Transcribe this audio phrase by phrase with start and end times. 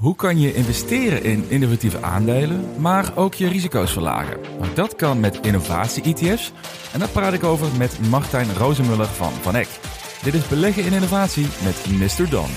[0.00, 4.40] Hoe kan je investeren in innovatieve aandelen, maar ook je risico's verlagen?
[4.74, 6.52] Dat kan met innovatie-ETF's.
[6.92, 9.68] En daar praat ik over met Martijn Rozenmuller van Van Eck.
[10.22, 12.30] Dit is Beleggen in Innovatie met Mr.
[12.30, 12.48] Don.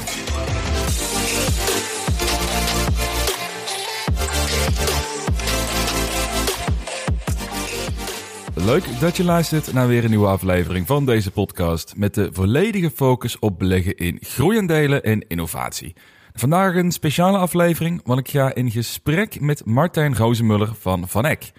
[8.65, 12.91] Leuk dat je luistert naar weer een nieuwe aflevering van deze podcast met de volledige
[12.91, 15.95] focus op beleggen in groeiaandelen en innovatie.
[16.33, 21.51] Vandaag een speciale aflevering, want ik ga in gesprek met Martijn Rozenmuller van Van Eck.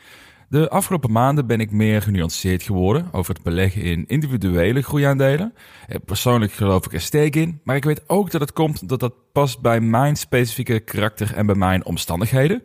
[0.49, 5.55] De afgelopen maanden ben ik meer genuanceerd geworden over het beleggen in individuele groeiaandelen.
[5.87, 9.01] Eh, persoonlijk geloof ik er sterk in, maar ik weet ook dat het komt dat
[9.01, 12.63] dat past bij mijn specifieke karakter en bij mijn omstandigheden.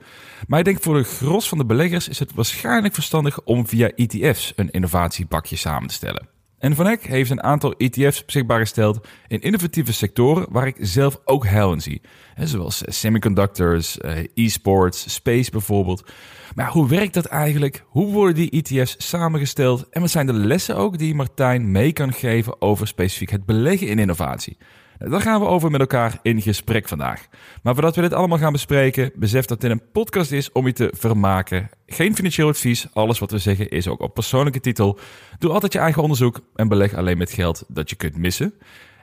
[0.48, 3.92] Maar ik denk voor de gros van de beleggers is het waarschijnlijk verstandig om via
[3.96, 6.39] ETF's een innovatiebakje samen te stellen.
[6.60, 11.20] En Van Eck heeft een aantal ETF's beschikbaar gesteld in innovatieve sectoren waar ik zelf
[11.26, 12.02] ook heil in zie.
[12.36, 16.12] zoals semiconductors, eh, e-sports, space bijvoorbeeld.
[16.56, 17.84] Maar hoe werkt dat eigenlijk?
[17.88, 19.90] Hoe worden die ETF's samengesteld?
[19.90, 23.88] En wat zijn de lessen ook die Martijn mee kan geven over specifiek het beleggen
[23.88, 24.58] in innovatie?
[25.00, 27.28] Daar gaan we over met elkaar in gesprek vandaag.
[27.64, 30.74] Maar voordat we dit allemaal gaan bespreken, besef dat dit een podcast is om je
[30.74, 31.70] te vermaken.
[31.86, 35.00] Geen financieel advies, alles wat we zeggen is ook op persoonlijke titel.
[35.38, 38.54] Doe altijd je eigen onderzoek en beleg alleen met geld dat je kunt missen.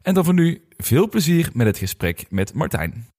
[0.02, 3.15] En dan voor nu veel plezier met het gesprek met Martijn.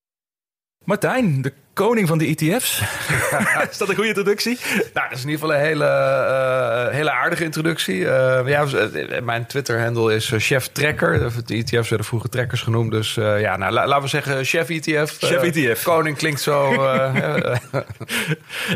[0.88, 2.82] Martijn, de koning van de ETF's.
[3.72, 4.58] is dat een goede introductie?
[4.94, 7.96] Nou, dat is in ieder geval een hele, uh, hele aardige introductie.
[7.96, 11.32] Uh, ja, eh, mijn Twitter-handle is chef trekker.
[11.46, 12.92] De ETF's werden vroeger trekkers genoemd.
[12.92, 15.18] Dus ja, nou, laten we zeggen chef ETF.
[15.20, 15.84] Chef ETF.
[15.84, 16.70] Koning klinkt zo.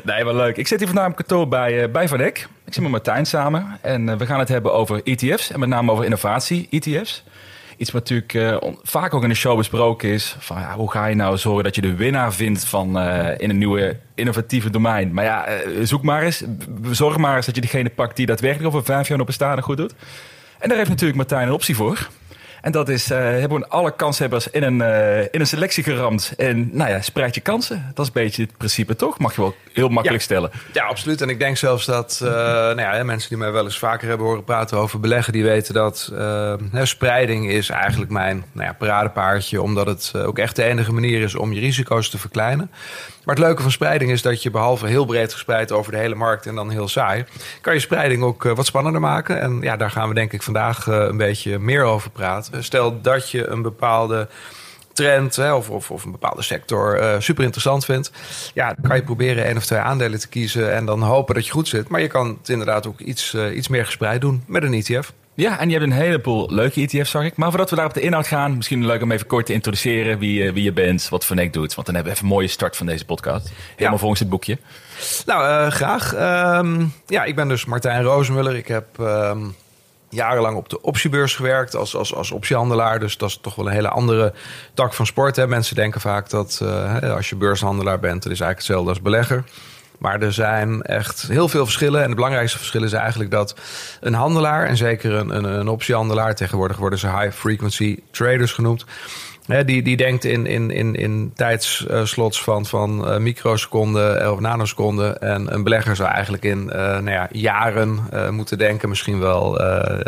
[0.03, 0.57] nee, maar leuk.
[0.57, 2.37] Ik zit hier vandaag op kantoor bij, bij Van Eck.
[2.65, 3.77] Ik zit met Martijn samen.
[3.81, 5.51] En we gaan het hebben over ETF's.
[5.51, 7.23] En met name over innovatie-ETF's.
[7.81, 10.35] Iets wat natuurlijk uh, vaak ook in de show besproken is.
[10.39, 13.49] Van, ja, hoe ga je nou zorgen dat je de winnaar vindt van, uh, in
[13.49, 15.13] een nieuwe innovatieve domein?
[15.13, 16.43] Maar ja, uh, zoek maar eens.
[16.91, 19.77] Zorg maar eens dat je degene pakt die daadwerkelijk over vijf jaar op bestaande goed
[19.77, 19.93] doet.
[20.59, 22.09] En daar heeft natuurlijk Martijn een optie voor.
[22.61, 26.33] En dat is, uh, hebben we alle kanshebbers in een, uh, in een selectie geramd.
[26.37, 27.91] En nou ja, spreid je kansen.
[27.93, 29.19] Dat is een beetje het principe toch?
[29.19, 30.51] Mag je wel heel makkelijk stellen.
[30.73, 31.21] Ja, absoluut.
[31.21, 34.27] En ik denk zelfs dat uh, nou ja, mensen die mij wel eens vaker hebben
[34.27, 36.13] horen praten over beleggen, die weten dat
[36.83, 39.61] spreiding is eigenlijk mijn nou ja, paradepaardje.
[39.61, 42.71] Omdat het ook echt de enige manier is om je risico's te verkleinen.
[43.23, 46.15] Maar het leuke van spreiding is dat je behalve heel breed gespreid over de hele
[46.15, 47.25] markt en dan heel saai,
[47.61, 49.41] kan je spreiding ook wat spannender maken.
[49.41, 52.63] En ja, daar gaan we denk ik vandaag een beetje meer over praten.
[52.63, 54.27] Stel dat je een bepaalde
[54.93, 58.11] trend of, of, of, een bepaalde sector uh, super interessant vindt.
[58.53, 61.45] Ja, dan kan je proberen één of twee aandelen te kiezen en dan hopen dat
[61.45, 61.87] je goed zit.
[61.87, 65.13] Maar je kan het inderdaad ook iets, iets meer gespreid doen met een ETF.
[65.33, 67.35] Ja, en je hebt een heleboel leuke ETF's, zag ik.
[67.35, 70.19] Maar voordat we daar op de inhoud gaan, misschien leuk om even kort te introduceren
[70.19, 71.73] wie, uh, wie je bent, wat Vanek doet.
[71.73, 73.51] Want dan hebben we even een mooie start van deze podcast.
[73.69, 73.97] Helemaal ja.
[73.97, 74.57] volgens het boekje.
[75.25, 76.13] Nou, graag.
[76.59, 78.55] Um, ja, ik ben dus Martijn Rozenmuller.
[78.55, 78.85] Ik heb...
[78.99, 79.55] Um,
[80.11, 82.99] jarenlang op de optiebeurs gewerkt als, als, als optiehandelaar.
[82.99, 84.33] Dus dat is toch wel een hele andere
[84.73, 85.35] tak van sport.
[85.35, 85.47] Hè.
[85.47, 89.43] Mensen denken vaak dat uh, als je beurshandelaar bent, dat is eigenlijk hetzelfde als belegger.
[90.01, 91.99] Maar er zijn echt heel veel verschillen.
[91.99, 93.55] En het belangrijkste verschil is eigenlijk dat
[93.99, 98.85] een handelaar, en zeker een, een, een optiehandelaar, tegenwoordig worden ze high frequency traders genoemd
[99.65, 105.21] die, die denkt in, in, in, in tijdslots van, van uh, microseconden of nanoseconden.
[105.21, 109.61] En een belegger zou eigenlijk in uh, nou ja, jaren moeten denken, misschien wel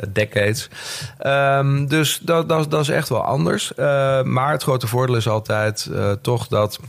[0.09, 0.69] decades.
[1.25, 3.71] Um, dus dat, dat, dat is echt wel anders.
[4.23, 5.89] maar het grote voordeel is altijd
[6.21, 6.79] toch dat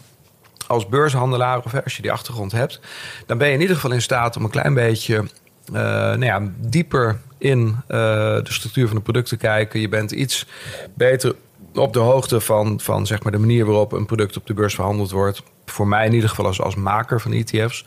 [0.66, 2.80] als beurshandelaar, of als je die achtergrond hebt,
[3.26, 5.25] dan ben je in ieder geval in staat om een klein beetje
[5.72, 9.80] uh, nou ja, dieper in uh, de structuur van het product te kijken.
[9.80, 10.47] Je bent iets
[10.94, 11.34] beter
[11.74, 14.74] op de hoogte van, van zeg maar de manier waarop een product op de beurs
[14.74, 15.42] verhandeld wordt.
[15.66, 17.84] Voor mij in ieder geval als, als maker van ETF's.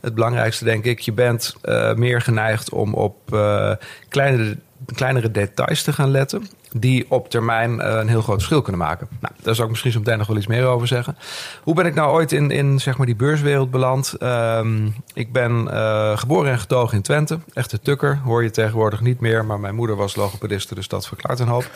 [0.00, 3.72] Het belangrijkste denk ik, je bent uh, meer geneigd om op uh,
[4.08, 4.56] kleine,
[4.94, 9.08] kleinere details te gaan letten die op termijn uh, een heel groot verschil kunnen maken.
[9.20, 11.16] Nou, daar zou ik misschien zo meteen nog wel iets meer over zeggen.
[11.62, 14.16] Hoe ben ik nou ooit in, in zeg maar die beurswereld beland?
[14.22, 17.38] Um, ik ben uh, geboren en getogen in Twente.
[17.52, 19.44] Echte tukker, hoor je tegenwoordig niet meer.
[19.44, 21.70] Maar mijn moeder was logopediste, dus dat verklaart een hoop.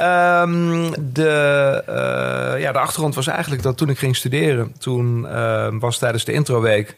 [0.00, 4.74] um, de, uh, ja, de achtergrond was eigenlijk dat toen ik ging studeren...
[4.78, 5.20] toen
[5.78, 6.96] was tijdens de introweek...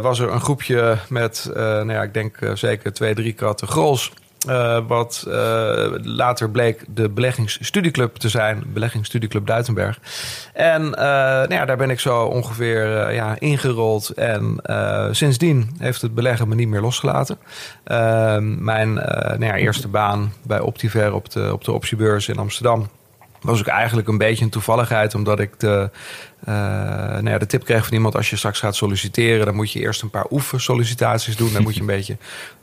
[0.00, 4.12] was er een groepje met, nou ja, ik denk zeker twee, drie kratten grols...
[4.48, 5.34] Uh, wat uh,
[6.02, 9.98] later bleek de beleggingsstudieclub te zijn, beleggingsstudieclub Duitenberg.
[10.52, 14.08] En uh, nou ja, daar ben ik zo ongeveer ja, ingerold.
[14.08, 14.60] En
[15.10, 17.38] sindsdien heeft het beleggen me niet meer losgelaten.
[18.58, 22.88] Mijn nou ja, eerste baan bij Optiver op de, op de optiebeurs in Amsterdam
[23.40, 25.90] was ook eigenlijk een beetje een toevalligheid, omdat ik de,
[26.48, 29.72] uh, nou ja, de tip kreeg van iemand: als je straks gaat solliciteren, dan moet
[29.72, 31.52] je eerst een paar oefensollicitaties doen.
[31.52, 32.16] Daar moet je een beetje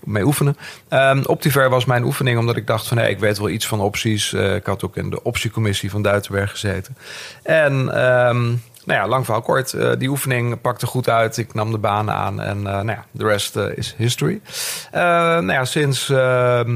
[0.03, 0.57] mee oefenen.
[0.89, 3.79] Um, Optiver was mijn oefening, omdat ik dacht van nee, ik weet wel iets van
[3.79, 4.33] opties.
[4.33, 6.97] Uh, ik had ook in de optiecommissie van Duitenberg gezeten.
[7.44, 9.73] En um, nou ja, lang verhaal kort.
[9.73, 11.37] Uh, die oefening pakte goed uit.
[11.37, 14.41] Ik nam de baan aan en uh, nou ja, de rest uh, is history.
[14.91, 16.05] nou ja, sinds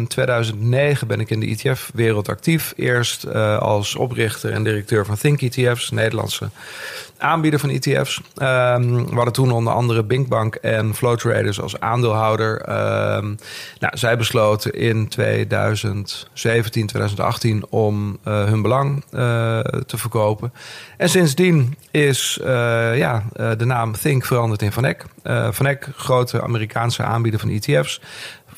[0.08, 2.74] 2009 ehm, ben ik in de ETF-wereld actief.
[2.76, 6.50] Eerst als oprichter en directeur van Think ETF's, Nederlandse
[7.22, 8.22] aanbieder van ETF's.
[8.38, 12.70] Um, we hadden toen onder andere Binkbank en Flow Traders als aandeelhouder.
[13.16, 13.38] Um,
[13.80, 20.54] nou, zij besloten in 2017, 2018 om uh, hun belang uh, te verkopen.
[20.98, 23.24] En sindsdien is uh, ja,
[23.58, 24.72] de naam Think veranderd in.
[25.52, 28.02] Van Eck, grote Amerikaanse aanbieder van ETF's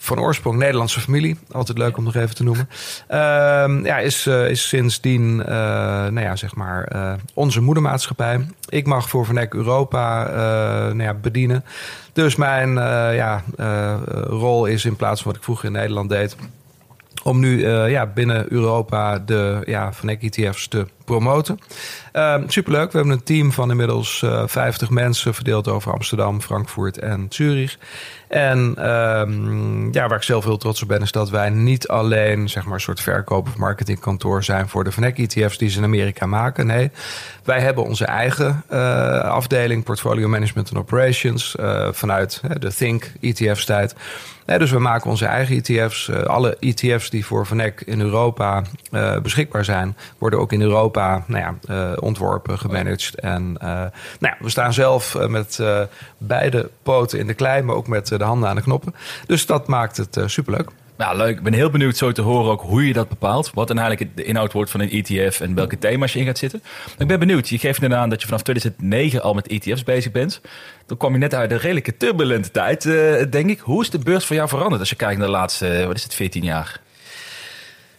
[0.04, 1.38] van oorsprong Nederlandse familie.
[1.52, 2.70] Altijd leuk om nog even te noemen.
[3.10, 8.46] Uh, ja, is, uh, is sindsdien uh, nou ja, zeg maar, eh, onze moedermaatschappij.
[8.70, 10.26] Ik mag voor Van Europa
[10.86, 11.64] nou ja, bedienen.
[12.14, 12.74] Dus mijn
[13.16, 13.44] ja,
[14.28, 16.36] rol is in plaats van wat ik vroeger in Nederland deed
[17.24, 21.60] om nu uh, ja, binnen Europa de ja, Van ETF's te promoten.
[22.14, 22.92] Uh, superleuk.
[22.92, 27.78] We hebben een team van inmiddels uh, 50 mensen verdeeld over Amsterdam, Frankfurt en Zurich.
[28.28, 32.50] En um, ja, waar ik zelf heel trots op ben, is dat wij niet alleen
[32.50, 35.84] zeg maar, een soort verkoop- of marketingkantoor zijn voor de Vanek ETF's die ze in
[35.84, 36.66] Amerika maken.
[36.66, 36.92] Nee,
[37.44, 41.56] wij hebben onze eigen uh, afdeling, Portfolio Management and Operations,
[41.92, 43.96] vanuit de Think ETF-tijd.
[44.46, 46.08] Dus we maken onze eigen ETF's.
[46.08, 48.64] Uh, alle ETF's die voor Vanek in Europa
[49.22, 53.20] beschikbaar zijn, worden ook in Europa nou ja, ontworpen, gemanaged.
[53.20, 55.60] En nou ja, we staan zelf met
[56.18, 58.96] beide poten in de klei, maar ook met de handen aan de knoppen.
[59.26, 60.70] Dus dat maakt het superleuk.
[61.04, 61.38] Nou, leuk.
[61.38, 63.52] Ik ben heel benieuwd zo te horen ook hoe je dat bepaalt.
[63.54, 66.38] Wat dan eigenlijk de inhoud wordt van een ETF en welke thema's je in gaat
[66.38, 66.64] zitten.
[66.98, 67.50] Ik ben benieuwd.
[67.50, 70.42] Je geeft net aan dat je vanaf 2009 al met ETF's bezig bent.
[70.86, 73.60] Dan kwam je net uit een redelijke turbulente tijd, uh, denk ik.
[73.60, 76.04] Hoe is de beurs voor jou veranderd als je kijkt naar de laatste, wat is
[76.04, 76.82] het, 14 jaar?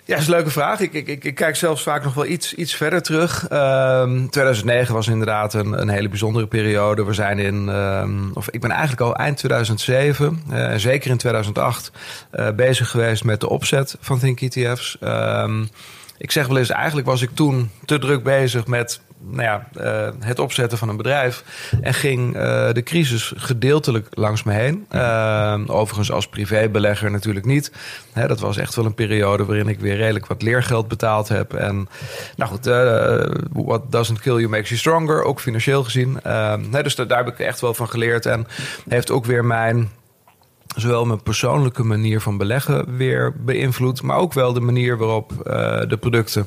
[0.06, 0.80] Ja, dat is een leuke vraag.
[0.80, 3.46] Ik, ik, ik, kijk zelfs vaak nog wel iets, iets verder terug.
[3.52, 7.04] Um, 2009 was inderdaad een, een hele bijzondere periode.
[7.04, 11.16] We zijn in, um, of ik ben eigenlijk al eind 2007, uh, en zeker in
[11.16, 11.90] 2008,
[12.32, 14.96] uh, bezig geweest met de opzet van Think ETF's.
[15.00, 15.68] Um,
[16.18, 19.00] ik zeg wel eens, eigenlijk was ik toen te druk bezig met
[19.31, 21.44] nou ja, uh, het opzetten van een bedrijf.
[21.81, 24.87] En ging uh, de crisis gedeeltelijk langs me heen.
[24.93, 27.73] Uh, overigens als privébelegger natuurlijk niet.
[28.12, 31.55] Hè, dat was echt wel een periode waarin ik weer redelijk wat leergeld betaald heb.
[31.55, 31.88] En
[32.37, 32.65] nou goed,
[33.53, 35.23] what doesn't kill you makes you stronger.
[35.23, 36.19] Ook financieel gezien.
[36.71, 38.26] Hè, dus daar, daar heb ik echt wel van geleerd.
[38.26, 38.47] En
[38.88, 39.91] heeft ook weer mijn
[40.75, 45.43] zowel mijn persoonlijke manier van beleggen weer beïnvloed, maar ook wel de manier waarop uh,
[45.88, 46.47] de producten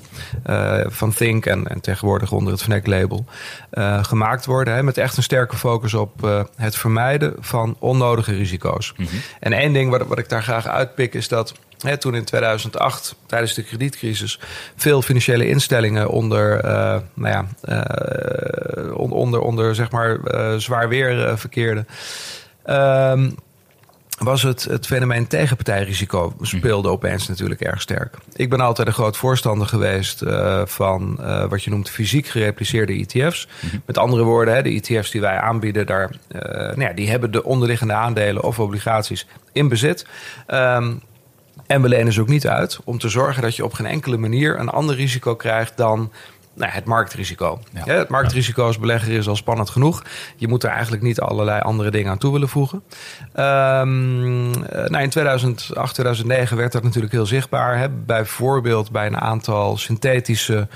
[0.50, 3.26] uh, van Think en, en, tegenwoordig onder het Fnac label
[3.74, 4.74] uh, gemaakt worden.
[4.74, 8.94] Hè, met echt een sterke focus op het vermijden van onnodige risico's.
[8.98, 9.20] Mm -hmm.
[9.40, 11.54] En één ding wat, wat ik daar graag uitpik is dat
[12.00, 14.40] toen in 2008, tijdens de kredietcrisis,
[14.76, 21.38] veel financiële instellingen onder, uh, nou ja, uh, onder, onder zeg maar, uh, zwaar weer
[21.38, 21.88] verkeerden.
[22.64, 23.30] Ehm,
[24.18, 28.16] was het, het fenomeen tegenpartijrisico speelde opeens natuurlijk erg sterk.
[28.34, 32.94] Ik ben altijd een groot voorstander geweest uh, van uh, wat je noemt fysiek gerepliceerde
[32.94, 33.48] ETF's.
[33.62, 33.82] Mm -hmm.
[33.86, 37.32] Met andere woorden, hè, de ETF's die wij aanbieden, daar, uh, nou ja, die hebben
[37.32, 40.06] de onderliggende aandelen of obligaties in bezit.
[40.48, 41.02] Um,
[41.68, 44.18] en we lenen ze ook niet uit om te zorgen dat je op geen enkele
[44.18, 46.12] manier een ander risico krijgt dan
[46.58, 47.60] nou, het marktrisico.
[47.72, 47.94] Ja.
[47.94, 50.04] Het marktrisico als belegger is al spannend genoeg.
[50.36, 52.84] Je moet er eigenlijk niet allerlei andere dingen aan toe willen voegen.
[53.36, 57.78] Um, nou, in 2008, 2009 werd dat natuurlijk heel zichtbaar.
[57.78, 57.90] Hè?
[57.90, 60.68] Bijvoorbeeld bij een aantal synthetische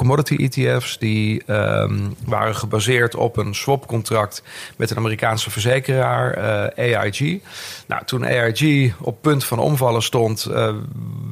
[0.00, 0.98] commodity ETF's.
[0.98, 4.42] Die um, waren gebaseerd op een swapcontract
[4.76, 6.38] met een Amerikaanse verzekeraar,
[6.78, 7.38] uh, AIG.
[7.86, 10.74] Nou, toen AIG op punt van omvallen stond, uh,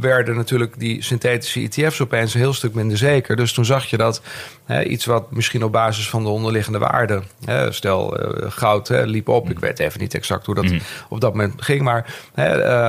[0.01, 3.37] werden natuurlijk die synthetische ETF's opeens een heel stuk minder zeker.
[3.37, 4.23] Dus toen zag je dat
[4.65, 9.05] hè, iets wat misschien op basis van de onderliggende waarde, hè, stel uh, goud hè,
[9.05, 10.81] liep op, ik weet even niet exact hoe dat mm.
[11.09, 12.15] op dat moment ging, maar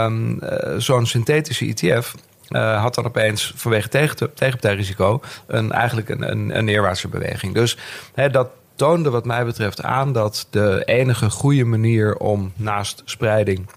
[0.05, 0.39] um,
[0.77, 2.15] zo'n synthetische ETF
[2.50, 7.53] uh, had dan opeens vanwege tegen, tegenpartijrisico een, eigenlijk een, een, een neerwaartse beweging.
[7.53, 7.77] Dus
[8.13, 13.68] hè, dat toonde wat mij betreft aan dat de enige goede manier om naast spreiding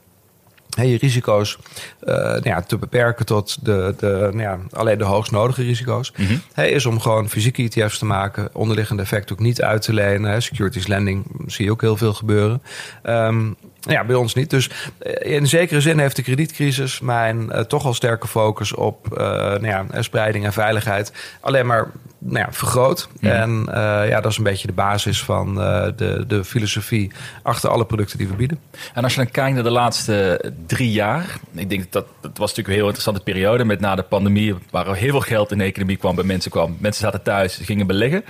[0.76, 1.58] je risico's
[2.02, 6.12] uh, nou ja, te beperken tot de, de, nou ja, alleen de hoogst nodige risico's.
[6.16, 6.42] Mm -hmm.
[6.52, 10.42] He, is om gewoon fysieke ETF's te maken, onderliggende effect ook niet uit te lenen.
[10.42, 12.62] Securities lending zie je ook heel veel gebeuren.
[13.02, 13.56] Um,
[13.88, 14.50] Ja, bij ons niet.
[14.50, 19.06] Dus eh, in zekere zin heeft de kredietcrisis mijn uh, toch al sterke focus op
[19.12, 23.08] uh, nou ja, spreiding en veiligheid alleen maar nou ja, vergroot.
[23.20, 23.66] En
[24.08, 27.10] ja, dat is een beetje de basis van de, de filosofie
[27.42, 28.58] achter alle producten die we bieden.
[28.94, 32.48] En als je dan kijkt naar de laatste drie jaar, ik denk dat dat was
[32.48, 35.64] natuurlijk een heel interessante periode met na de pandemie, waar heel veel geld in de
[35.64, 36.76] economie kwam, bij mensen kwam.
[36.78, 38.24] Mensen zaten thuis, gingen beleggen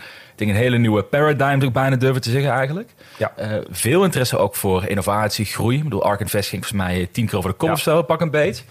[0.45, 2.95] denk een hele nieuwe paradigm, ik bijna durven te zeggen eigenlijk.
[3.19, 3.33] Ja.
[3.39, 5.77] Uh, veel interesse ook voor innovatie, groei.
[5.77, 7.75] Ik bedoel, Ark Invest ging volgens mij tien keer over de kop ja.
[7.75, 8.65] of zo, pak een beet.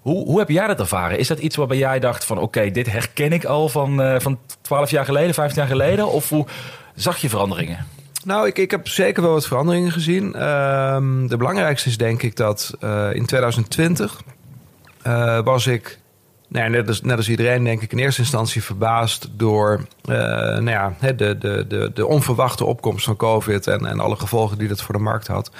[0.00, 1.18] Hoe, hoe heb jij dat ervaren?
[1.18, 4.38] Is dat iets waarbij jij dacht van oké, dit herken ik al van, uh, van
[4.60, 6.08] 12 jaar geleden, 15 jaar geleden?
[6.08, 6.46] Of hoe
[6.94, 7.86] zag je veranderingen?
[8.24, 10.26] Nou, ik, ik heb zeker wel wat veranderingen gezien.
[10.26, 10.96] Uh,
[11.28, 12.76] de belangrijkste is denk ik dat
[13.12, 14.22] in 2020
[15.44, 16.00] was ik
[16.52, 20.70] nou, net, als, net als iedereen denk ik in eerste instantie verbaasd door uh, nou
[20.70, 24.82] ja, de, de, de, de onverwachte opkomst van COVID en, en alle gevolgen die dat
[24.82, 25.50] voor de markt had.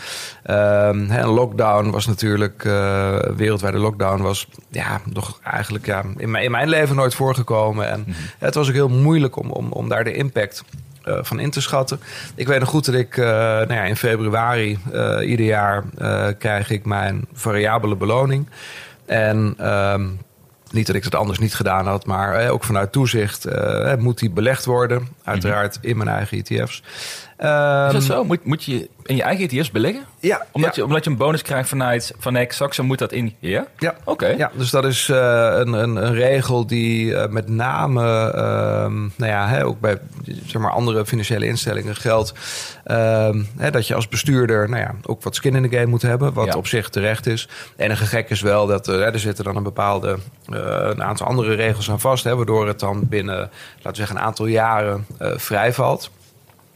[0.47, 6.45] Uh, een lockdown was natuurlijk, uh, wereldwijde lockdown was ja, nog eigenlijk ja, in, mijn,
[6.45, 7.91] in mijn leven nooit voorgekomen.
[7.91, 10.65] En mm het was ook heel moeilijk om, om, om daar de impact
[11.05, 12.01] uh, van in te schatten.
[12.35, 15.85] Ik weet nog goed dat ik uh, nou ja, in februari uh, ieder jaar
[16.39, 18.49] krijg ik mijn variabele beloning.
[19.07, 19.95] En uh,
[20.73, 24.19] niet dat ik het anders niet gedaan had, maar eh, ook vanuit toezicht uh, moet
[24.19, 25.09] die belegd worden.
[25.25, 26.83] Uiteraard in mijn eigen ETF's.
[27.39, 28.25] Um, is dat zo?
[28.25, 30.05] Moet, moet je in je eigen ETF's beleggen?
[30.21, 30.47] Ja.
[30.53, 30.83] Omdat, ja.
[30.83, 33.35] Je, omdat je een bonus krijgt vanuit van zo moet dat in.
[33.39, 33.67] Ja?
[33.79, 33.95] Ja.
[34.05, 34.27] Oké.
[34.27, 35.17] Ja, dus dat is uh,
[35.55, 38.03] een, een, een, regel die uh, met name,
[38.85, 39.99] um, nou ja, hè, ook bij
[40.47, 42.33] zeg maar, andere financiële instellingen geldt.
[42.87, 46.03] Um, hè, dat je als bestuurder, nou ja, ook wat skin in the game moet
[46.03, 46.33] hebben.
[46.33, 46.57] Wat ja.
[46.57, 47.49] op zich terecht is.
[47.77, 52.01] Enige gek is wel dat er zitten dan een bepaalde, een aantal andere regels aan
[52.01, 52.25] vast.
[52.25, 56.11] Hè, waardoor het dan binnen, laten we zeggen, een aantal jaren vrijvalt.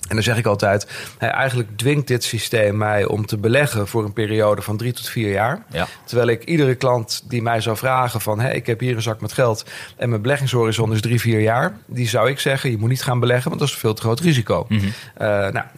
[0.09, 0.87] En dan zeg ik altijd,
[1.19, 5.31] eigenlijk dwingt dit systeem mij om te beleggen voor een periode van drie tot vier
[5.31, 5.63] jaar.
[5.71, 5.87] Ja.
[6.05, 9.21] Terwijl ik iedere klant die mij zou vragen van, hey, ik heb hier een zak
[9.21, 9.65] met geld
[9.97, 11.77] en mijn beleggingshorizon is drie, vier jaar.
[11.87, 14.03] Die zou ik zeggen, je moet niet gaan beleggen, want dat is een veel te
[14.03, 14.67] groot risico.
[14.69, 14.87] Mm -hmm.
[14.87, 15.27] uh,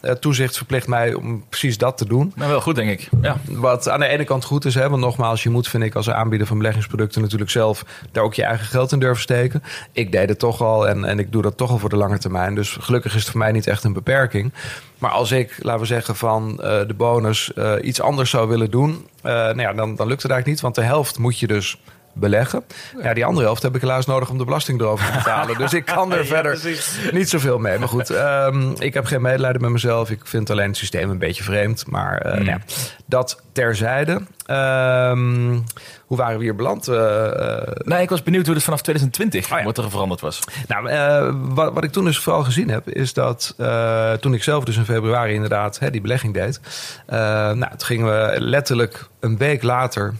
[0.01, 2.31] nou, toezicht verplicht mij om precies dat te doen.
[2.35, 3.09] Nou, wel goed denk ik.
[3.21, 3.37] Ja.
[3.47, 6.09] Wat aan de ene kant goed is, hè, want nogmaals, je moet vind ik als
[6.09, 9.63] aanbieder van beleggingsproducten natuurlijk zelf daar ook je eigen geld in durven steken.
[9.91, 12.17] Ik deed het toch al en, en ik doe dat toch al voor de lange
[12.17, 12.55] termijn.
[12.55, 14.17] Dus gelukkig is het voor mij niet echt een beperking.
[14.97, 18.71] Maar als ik, laten we zeggen, van uh, de bonus uh, iets anders zou willen
[18.71, 20.61] doen, uh, nou ja, dan, dan lukt het eigenlijk niet.
[20.61, 21.77] Want de helft moet je dus
[22.13, 22.63] beleggen.
[23.01, 25.57] Ja, die andere helft heb ik helaas nodig om de belasting erover te betalen.
[25.63, 26.99] dus ik kan er ja, verder precies.
[27.11, 27.79] niet zoveel mee.
[27.79, 30.09] Maar goed, um, ik heb geen medelijden met mezelf.
[30.09, 31.87] Ik vind alleen het systeem een beetje vreemd.
[31.87, 32.37] Maar uh, mm.
[32.37, 32.59] nou ja,
[33.05, 34.21] dat terzijde.
[34.49, 35.63] Um,
[36.05, 36.87] hoe waren we hier beland?
[36.87, 39.65] Uh, nee, ik was benieuwd hoe het vanaf 2020 oh, ja.
[39.65, 40.39] wat er veranderd was.
[40.67, 43.55] Nou, uh, wat, wat, ik toen dus vooral gezien heb, is dat
[44.19, 46.59] toen ik zelf dus in februari inderdaad hè, die belegging deed.
[47.07, 50.13] nou, toen gingen we letterlijk een week later.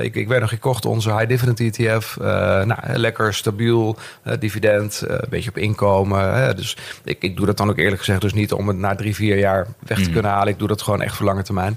[0.00, 2.16] ik, ik werd nog gekocht onze high dividend ETF.
[2.64, 3.96] nou, lekker stabiel
[4.38, 6.56] dividend, een beetje op inkomen.
[6.56, 9.14] dus ik, ik doe dat dan ook eerlijk gezegd dus niet om het na drie,
[9.14, 10.12] vier jaar weg te mm.
[10.12, 10.52] kunnen halen.
[10.52, 11.76] Ik doe dat gewoon echt voor lange termijn.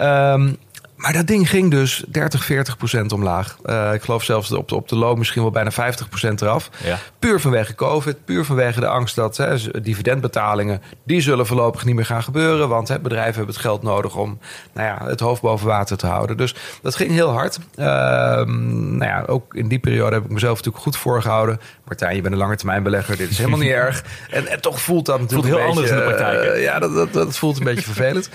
[0.00, 0.58] Um,
[1.02, 3.56] maar dat ding ging dus 30, 40 procent omlaag.
[3.64, 6.70] Uh, ik geloof zelfs op de, op de loon misschien wel bijna 50 procent eraf.
[6.84, 6.98] Ja.
[7.18, 10.82] Puur vanwege COVID, puur vanwege de angst dat hè, dividendbetalingen...
[11.04, 12.68] die zullen voorlopig niet meer gaan gebeuren.
[12.68, 14.38] Want hè, bedrijven hebben het geld nodig om
[14.72, 16.36] nou ja, het hoofd boven water te houden.
[16.36, 17.58] Dus dat ging heel hard.
[17.76, 21.60] Uh, nou ja, ook in die periode heb ik mezelf natuurlijk goed voorgehouden.
[21.84, 23.16] Martijn, je bent een lange termijn belegger.
[23.16, 24.04] Dit is helemaal niet erg.
[24.30, 26.56] En, en, toch voelt dat natuurlijk voelt heel een beetje, anders in de praktijk.
[26.56, 28.28] Uh, ja, dat, dat, dat, voelt een beetje vervelend.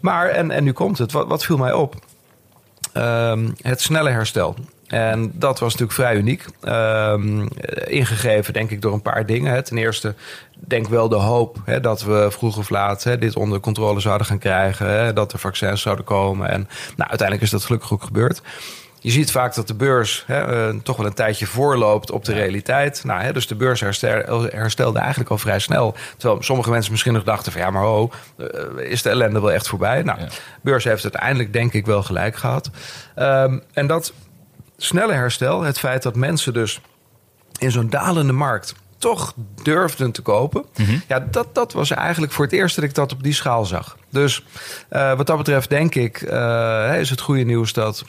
[0.00, 1.12] Maar, en, en nu komt het.
[1.12, 2.01] Wat, wat viel mij op?
[2.96, 4.54] Um, het snelle herstel.
[4.86, 6.44] En dat was natuurlijk vrij uniek.
[6.64, 7.48] Um,
[7.84, 9.64] ingegeven, denk ik, door een paar dingen.
[9.64, 10.14] Ten eerste,
[10.54, 14.26] denk wel de hoop hè, dat we vroeg of laat hè, dit onder controle zouden
[14.26, 15.14] gaan krijgen.
[15.14, 16.48] Dat er vaccins zouden komen.
[16.48, 18.42] En nou, uiteindelijk is dat gelukkig ook gebeurd.
[19.02, 22.32] Je ziet vaak dat de beurs hè, uh, toch wel een tijdje voorloopt op de
[22.32, 23.04] realiteit.
[23.04, 25.94] Nou, hè, dus de beurs herstel, herstelde eigenlijk al vrij snel.
[26.16, 28.46] Terwijl sommige mensen misschien nog dachten van ja, maar ho, uh,
[28.90, 30.02] is de ellende wel echt voorbij?
[30.02, 30.26] Nou, de
[30.60, 32.70] beurs heeft uiteindelijk denk ik wel gelijk gehad.
[33.16, 34.12] Um, en dat
[34.76, 36.80] snelle herstel, het feit dat mensen dus
[37.58, 40.64] in zo'n dalende markt toch durfden te kopen.
[40.76, 40.96] Mhm.
[41.08, 43.96] Ja, dat, dat was eigenlijk voor het eerst dat ik dat op die schaal zag.
[44.10, 44.44] Dus
[44.90, 48.04] uh, wat dat betreft denk ik, uh, is het goede nieuws dat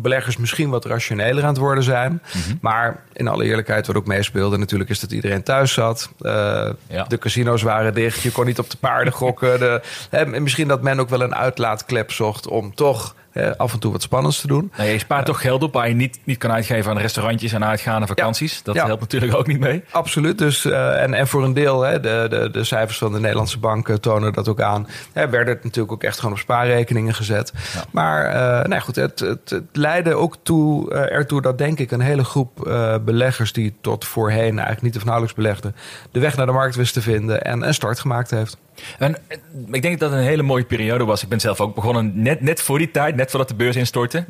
[0.00, 2.22] beleggers misschien wat rationeler aan het worden zijn.
[2.26, 2.56] Mhm.
[2.60, 6.10] Maar in alle eerlijkheid, wat ook meespeelde, natuurlijk is dat iedereen thuis zat.
[6.20, 7.04] Uh, Ja.
[7.08, 8.22] De casino's waren dicht.
[8.22, 9.58] Je kon niet op de paarden gokken.
[9.58, 13.78] De, hè, misschien dat men ook wel een uitlaatklep zocht om toch hè, af en
[13.78, 14.72] toe wat spannends te doen.
[14.76, 17.64] Nou, je spaart toch geld op waar je niet, niet kan uitgeven aan restaurantjes en
[17.64, 18.62] uitgaande vakanties.
[18.62, 18.86] Dat Ja.
[18.86, 19.84] helpt natuurlijk ook niet mee.
[19.90, 20.38] Absoluut.
[20.38, 23.58] Dus, eh, en, en voor een deel, hè, de, de, de cijfers van de Nederlandse
[23.58, 24.88] banken tonen dat ook aan.
[25.12, 27.52] Hè, werden het natuurlijk ook echt gewoon op spaarrekeningen gezet.
[27.74, 27.84] Ja.
[27.90, 31.90] Maar eh nee, goed, het, het, het leidde ook toe, eh, ertoe dat denk ik
[31.90, 35.76] een hele groep eh, beleggers die tot voorheen eigenlijk niet of nauwelijks belegden,
[36.10, 38.56] de weg naar de markt wist te vinden en een start gemaakt heeft.
[38.98, 39.38] En eh,
[39.70, 41.22] ik denk dat het een hele mooie periode was.
[41.22, 44.24] Ik ben zelf ook begonnen net, net voor die tijd, net voordat de beurs instortte.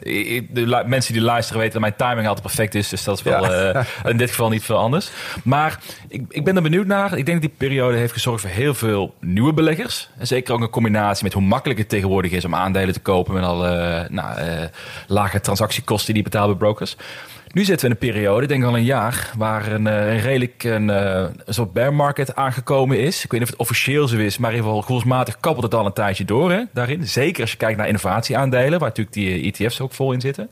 [0.50, 2.88] De mensen die luisteren weten dat mijn timing altijd perfect is.
[2.88, 3.72] Dus dat is wel Ja.
[3.72, 5.10] eh, in dit geval niet veel anders.
[5.44, 7.18] Maar ik, ik ben er benieuwd naar.
[7.18, 10.08] Ik denk dat die periode heeft gezorgd voor heel veel nieuwe beleggers.
[10.18, 13.34] En zeker ook een combinatie met hoe makkelijk het tegenwoordig is om aandelen te kopen.
[13.34, 14.38] Met al eh, nou,
[15.06, 16.96] lage transactiekosten die betaalt bij brokers.
[17.54, 20.20] Nu zitten we in een periode, ik denk al een jaar, waar een, eh, een
[20.20, 23.24] redelijk een, eh, een soort bear market aangekomen is.
[23.24, 25.74] Ik weet niet of het officieel zo is, maar in ieder geval gevoelsmatig kabbelt het
[25.74, 27.08] al een tijdje door hè, daarin.
[27.08, 30.48] Zeker als je kijkt naar innovatieaandelen, waar natuurlijk die eh, ETF's ook vol in zitten.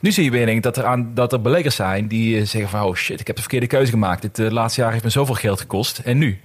[0.00, 2.70] Nu zie je weer denk ik, dat er, aan, dat er beleggers zijn die zeggen
[2.70, 2.82] van...
[2.82, 4.22] oh shit, ik heb de verkeerde keuze gemaakt.
[4.22, 5.98] Dit eh, laatste jaar heeft me zoveel geld gekost.
[5.98, 6.40] En nu?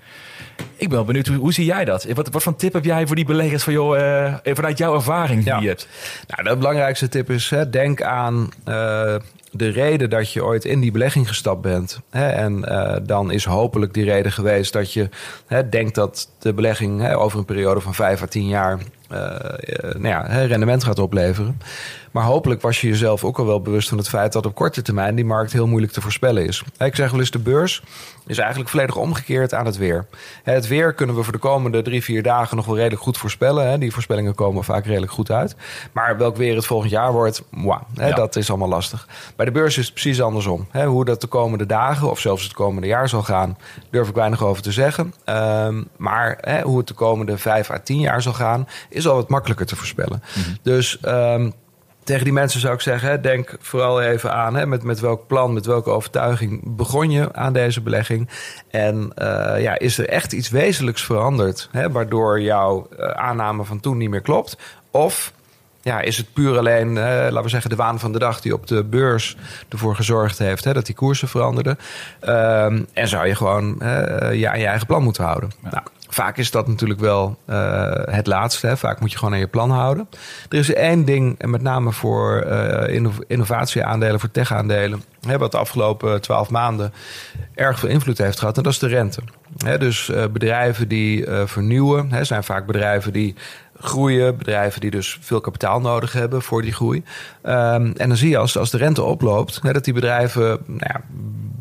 [0.76, 2.04] Ik ben wel benieuwd, hoe, hoe zie jij dat?
[2.14, 3.98] Wat, wat voor tip heb jij voor die beleggers van, joh,
[4.44, 5.54] eh, vanuit jouw ervaring Ja.
[5.54, 5.88] die je hebt?
[6.28, 8.50] Nou, de belangrijkste tip is: hè, denk aan
[9.58, 12.00] de reden dat je ooit in die belegging gestapt bent.
[12.10, 15.10] Hè, en eh, dan is hopelijk die reden geweest dat je
[15.48, 18.80] hè, denkt dat de belegging hè, over een periode van vijf à tien jaar.
[19.08, 19.20] eh,
[19.82, 21.58] nou ja, hè, rendement gaat opleveren.
[22.12, 24.82] Maar hopelijk was je jezelf ook al wel bewust van het feit dat op korte
[24.82, 26.64] termijn die markt heel moeilijk te voorspellen is.
[26.78, 27.84] Ik zeg wel eens: de beurs
[28.28, 30.06] is eigenlijk volledig omgekeerd aan het weer.
[30.44, 33.80] Het weer kunnen we voor de komende drie, vier dagen nog wel redelijk goed voorspellen.
[33.80, 35.56] Die voorspellingen komen vaak redelijk goed uit.
[35.92, 37.82] Maar welk weer het volgend jaar wordt, mwah,
[38.16, 39.08] dat is allemaal lastig.
[39.48, 40.68] De beurs is het precies andersom.
[40.72, 40.86] Hè.
[40.86, 43.58] Hoe dat de komende dagen of zelfs het komende jaar zal gaan,
[43.90, 45.14] durf ik weinig over te zeggen.
[45.24, 49.16] Ehm, maar hè, hoe het de komende vijf à tien jaar zal gaan, is al
[49.16, 50.24] wat makkelijker te voorspellen.
[50.62, 51.00] Dus.
[51.00, 51.50] ehm,
[52.04, 55.54] tegen die mensen zou ik zeggen, denk vooral even aan hè, met, met welk plan,
[55.54, 58.30] met welke overtuiging begon je aan deze belegging.
[58.70, 63.80] En eh, ja, is er echt iets wezenlijks veranderd, hè, waardoor jouw eh, aanname van
[63.80, 64.58] toen niet meer klopt?
[64.92, 65.34] Of
[65.88, 68.54] ja, is het puur alleen, eh, laten we zeggen, de waan van de dag die
[68.54, 69.38] op de beurs
[69.70, 71.78] ervoor gezorgd heeft hè, dat die koersen veranderden?
[72.20, 75.52] Ehm, en zou je gewoon eh, je aan je eigen plan moeten houden?
[75.62, 78.68] Nou, vaak is dat natuurlijk wel eh, het laatste.
[78.68, 78.78] Hè.
[78.78, 80.08] Vaak moet je gewoon aan je plan houden.
[80.50, 82.42] Er is één ding, en met name voor
[82.88, 86.94] inno- innovatieaandelen, voor tech-aandelen, hè, wat de afgelopen twaalf maanden
[87.56, 88.58] erg veel invloed heeft gehad.
[88.58, 89.22] En dat is de rente.
[89.80, 93.36] Dus bedrijven die vernieuwen, zijn vaak bedrijven die
[93.80, 97.04] groeien, bedrijven die dus veel kapitaal nodig hebben voor die groei.
[97.42, 101.02] Ehm, en dan zie je als, als de rente oploopt, dat die bedrijven nou ja,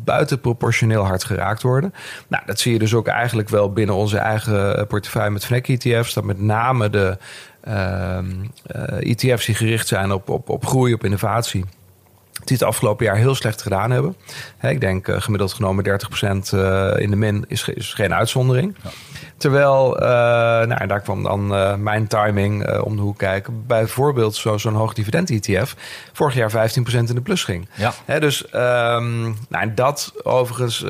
[0.03, 1.93] buitenproportioneel hard geraakt worden.
[2.27, 6.13] Nou, dat zie je dus ook eigenlijk wel binnen onze eigen portefeuille met FNEC ETF's.
[6.13, 7.17] Dat met name de
[7.61, 8.25] ehm,
[8.65, 11.65] eh, ETF's die gericht zijn op, op, op groei, op innovatie
[12.43, 14.15] die het afgelopen jaar heel slecht gedaan hebben.
[14.57, 15.89] Hè, ik denk eh, gemiddeld genomen 30%
[16.53, 18.75] eh, in de min is, ge- is geen uitzondering.
[19.37, 20.07] Terwijl, eh,
[20.67, 21.47] nou, daar kwam dan
[21.83, 23.63] mijn timing om de hoek kijken.
[23.67, 25.75] Bijvoorbeeld zo- zo'n hoog dividend ETF
[26.13, 27.67] vorig jaar 15% in de plus ging.
[28.05, 28.19] Ja.
[28.19, 30.85] Dus ehm, nou, dat overigens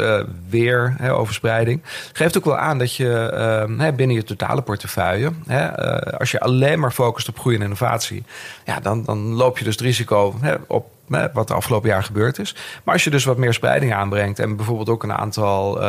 [0.50, 1.82] weer hè, overspreiding.
[2.14, 5.72] Geeft ook wel aan dat je ehm, hè, binnen je totale portefeuille, hè,
[6.18, 8.24] als je alleen maar focust op groei en innovatie,
[8.66, 12.40] ja, dan, dan loop je dus het risico hè, op wat de afgelopen jaar gebeurd
[12.40, 12.56] is.
[12.84, 15.88] Maar als je dus wat meer spreiding aanbrengt en bijvoorbeeld ook een aantal eh,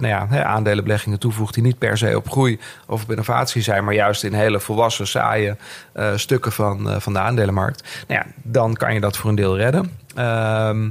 [0.00, 3.94] nou ja, aandelenbeleggingen toevoegt die niet per se op groei of op innovatie zijn, maar
[3.94, 5.56] juist in hele volwassen, saaie
[5.92, 9.36] eh, stukken van, eh, van de aandelenmarkt, nou ja, dan kan je dat voor een
[9.36, 9.98] deel redden.
[10.14, 10.90] Ehm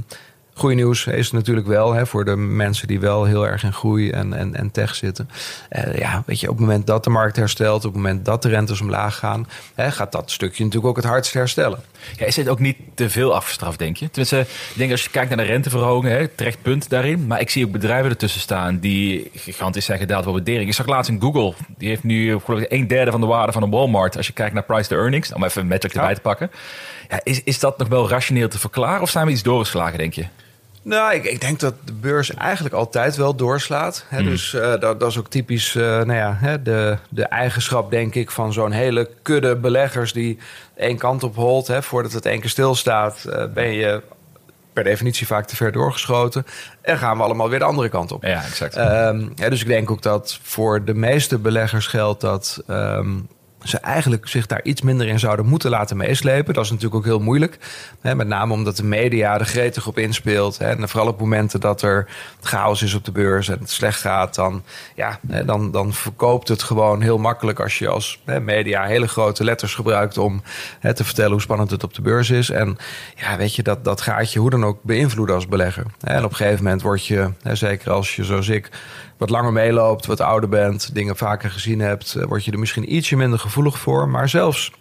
[0.54, 3.72] Goeie nieuws is het natuurlijk wel hè, voor de mensen die wel heel erg in
[3.72, 5.28] groei en, en, en tech zitten.
[5.68, 8.42] Eh, ja, weet je, op het moment dat de markt herstelt, op het moment dat
[8.42, 11.78] de rentes omlaag gaan, hè, gaat dat stukje natuurlijk ook het hardst herstellen.
[12.16, 14.06] Ja, is het ook niet te veel afgestraft, denk je?
[14.10, 17.26] Tenminste, ik denk als je kijkt naar de renteverhoging, hè, terecht punt daarin.
[17.26, 20.68] Maar ik zie ook bedrijven ertussen staan die gigantisch zijn gedaald door waardering.
[20.68, 23.52] Ik zag laatst in Google, die heeft nu geloof ik een derde van de waarde
[23.52, 24.16] van een Walmart.
[24.16, 26.14] Als je kijkt naar price to earnings, om even een metric erbij Ja.
[26.14, 26.50] te pakken.
[27.12, 30.14] Ja, is, is dat nog wel rationeel te verklaren of zijn we iets doorgeslagen, denk
[30.14, 30.24] je?
[30.82, 34.04] Nou, ik, ik denk dat de beurs eigenlijk altijd wel doorslaat.
[34.08, 37.90] Hè, Dus eh, dat, dat is ook typisch eh, nou ja, hè, de, de eigenschap,
[37.90, 40.38] denk ik, van zo'n hele kudde beleggers die
[40.76, 41.66] één kant op holt.
[41.66, 44.02] Hè, voordat het één keer stilstaat, eh, ben je
[44.72, 46.46] per definitie vaak te ver doorgeschoten.
[46.80, 48.24] En gaan we allemaal weer de andere kant op.
[48.24, 48.74] Ja, exact.
[48.74, 53.10] Ja, dus ik denk ook dat voor de meeste beleggers geldt dat ehm,
[53.64, 56.54] ze eigenlijk zich daar iets minder in zouden moeten laten meeslepen.
[56.54, 57.58] Dat is natuurlijk ook heel moeilijk.
[58.00, 60.56] Met name omdat de media er gretig op inspeelt.
[60.56, 62.06] En vooral op momenten dat er
[62.40, 64.62] chaos is op de beurs en het slecht gaat, dan,
[64.94, 69.74] ja, dan, dan verkoopt het gewoon heel makkelijk als je als media hele grote letters
[69.74, 70.42] gebruikt om
[70.94, 72.50] te vertellen hoe spannend het op de beurs is.
[72.50, 72.76] En
[73.16, 75.84] ja, weet je, dat, dat gaat je hoe dan ook beïnvloeden als belegger.
[76.00, 78.70] En op een gegeven moment word je, zeker als je zoals ik
[79.22, 82.94] wat langer meeloopt, wat ouder bent, dingen vaker gezien hebt, eh, word je er misschien
[82.94, 84.08] ietsje minder gevoelig voor.
[84.08, 84.72] Maar zelfs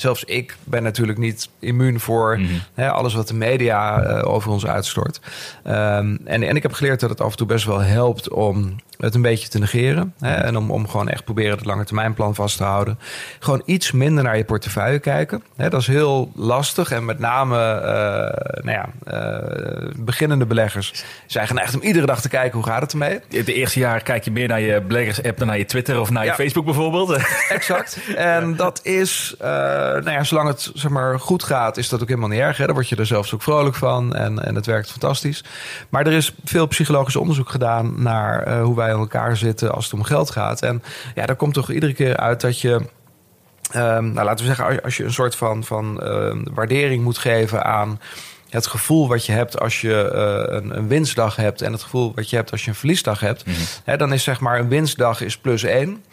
[0.00, 2.52] zelfs ik ben natuurlijk niet immuun voor mhm.
[2.74, 5.20] hè, alles wat de media uh, over ons uitstort.
[5.66, 8.76] Um, en, en ik heb geleerd dat het af en toe best wel helpt om
[9.00, 10.14] het een beetje te negeren.
[10.20, 12.98] Hè, en om, om gewoon echt proberen het lange termijnplan vast te houden.
[13.38, 15.42] Gewoon iets minder naar je portefeuille kijken.
[15.56, 16.90] Hè, dat is heel lastig.
[16.90, 22.28] En met name uh, nou ja, uh, beginnende beleggers zijn geneigd om iedere dag te
[22.28, 23.20] kijken hoe gaat het ermee.
[23.28, 26.24] De eerste jaar kijk je meer naar je beleggers-app dan naar je Twitter of naar
[26.24, 27.18] je Facebook bijvoorbeeld.
[27.48, 27.98] Exact.
[28.16, 32.08] En dat is, uh, nou ja, zolang het zeg maar, goed gaat, is dat ook
[32.08, 32.56] helemaal niet erg.
[32.56, 32.64] Hè.
[32.64, 35.44] Daar word je er zelfs ook vrolijk van en, en het werkt fantastisch.
[35.88, 39.94] Maar er is veel psychologisch onderzoek gedaan naar hoe wij aan elkaar zitten als het
[39.94, 40.62] om geld gaat.
[40.62, 40.82] En
[41.14, 42.80] ja, daar komt toch iedere keer uit dat je.
[43.76, 47.64] Um, nou, laten we zeggen, als je een soort van, van uh, waardering moet geven
[47.64, 48.00] aan
[48.50, 52.12] het gevoel wat je hebt als je uh, een, een, winstdag hebt en het gevoel
[52.14, 54.68] wat je hebt als je een verliesdag hebt, mm hè, dan is zeg maar een
[54.68, 56.04] winstdag is plus één.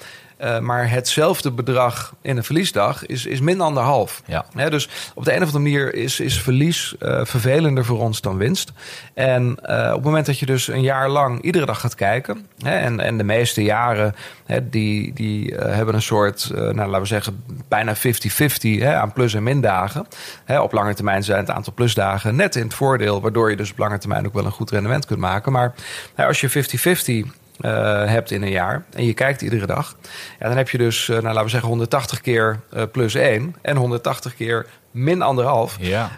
[0.43, 4.21] Uh, maar hetzelfde bedrag in een verliesdag is, is min anderhalf.
[4.25, 4.69] Ja.
[4.69, 8.37] dus op de een of andere manier is, is verlies uh, vervelender voor ons dan
[8.37, 8.71] winst.
[9.13, 12.47] En uh, op het moment dat je dus een jaar lang iedere dag gaat kijken...
[12.57, 17.05] Hè, en, en de meeste jaren hè, die, die hebben een soort, nou, laten we
[17.05, 20.07] zeggen, bijna 50-50 aan plus- en mindagen.
[20.45, 23.21] Hè, op lange termijn zijn het aantal plusdagen net in het voordeel...
[23.21, 25.51] waardoor je dus op lange termijn ook wel een goed rendement kunt maken.
[25.51, 25.73] Maar
[26.15, 27.29] als je 50-50
[27.61, 29.95] uh, hebt in een jaar en je kijkt iedere dag,
[30.39, 33.55] ja, dan heb je dus, uh, nou, laten we zeggen, 180 keer uh, plus 1
[33.61, 35.77] en 180 keer min anderhalf.
[35.79, 36.11] Ja,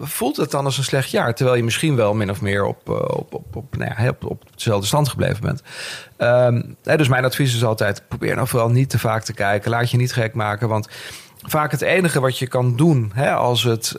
[0.00, 2.88] voelt het dan als een slecht jaar, terwijl je misschien wel min of meer op,
[2.88, 5.62] op, op, op, nou ja, op, op dezelfde stand gebleven bent.
[6.18, 9.90] Um, dus mijn advies is altijd: probeer nou vooral niet te vaak te kijken, laat
[9.90, 10.88] je niet gek maken, want
[11.42, 13.96] vaak het enige wat je kan doen hè, als, het,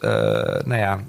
[0.66, 1.00] nou ja,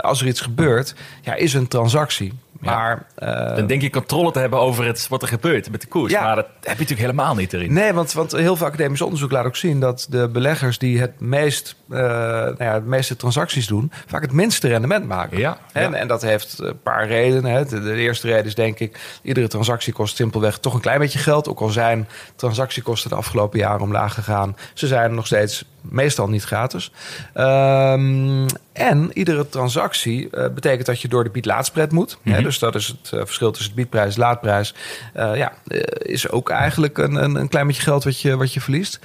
[0.00, 2.32] als er iets gebeurt, ja, is een transactie.
[2.58, 5.86] Maar, uh, dan denk je controle te hebben over het, wat er gebeurt met de
[5.86, 6.12] koers.
[6.12, 6.22] Ja.
[6.22, 7.72] Maar dat heb je natuurlijk helemaal niet erin.
[7.72, 11.20] Nee, want, want heel veel academisch onderzoek laat ook zien dat de beleggers die het
[11.20, 15.38] meest, uh, nou ja, het meeste transacties doen, vaak het minste rendement maken.
[15.38, 17.52] Ja, en, en dat heeft een paar redenen.
[17.52, 17.64] Hè.
[17.64, 21.18] De, de, eerste reden is denk ik, iedere transactie kost simpelweg toch een klein beetje
[21.18, 21.48] geld.
[21.48, 24.56] Ook al zijn transactiekosten de afgelopen jaren omlaag gegaan.
[24.74, 26.92] Ze zijn nog steeds meestal niet gratis.
[27.34, 32.18] Um, en iedere transactie uh, betekent dat je door de bied-laadspread moet.
[32.22, 32.42] Mm -hmm.
[32.42, 34.74] dus dat is het uh, verschil tussen biedprijs en laadprijs.
[35.16, 35.52] Uh, ja,
[35.98, 39.00] is ook eigenlijk een, een, een, klein beetje geld wat je, wat je verliest.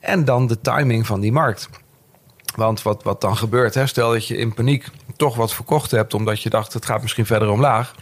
[0.00, 1.68] En dan de timing van die markt.
[2.54, 6.14] Want wat, wat dan gebeurt, hè, stel dat je in paniek toch wat verkocht hebt...
[6.14, 7.94] omdat je dacht het gaat misschien verder omlaag...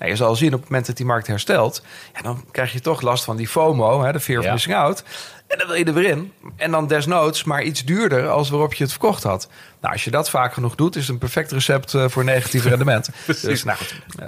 [0.00, 1.82] Nou, je zal zien op het moment dat die markt herstelt,
[2.14, 4.52] ja, dan krijg je toch last van die FOMO, hè, de fear of ja.
[4.52, 5.02] missing out.
[5.46, 6.32] En dan wil je er weer in.
[6.56, 9.48] En dan desnoods maar iets duurder als waarop je het verkocht had.
[9.80, 12.64] Nou, als je dat vaak genoeg doet, is het een perfect recept uh, voor negatief
[12.64, 13.08] rendement.
[13.42, 13.78] dus, nou,
[14.20, 14.26] uh,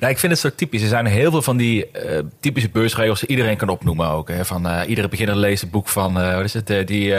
[0.00, 0.82] nou, ik vind het zo typisch.
[0.82, 4.28] Er zijn heel veel van die uh, typische beursregels die iedereen kan opnoemen ook.
[4.28, 4.44] Hè.
[4.44, 7.14] Van iedere beginner leest het boek van, wat is het, die...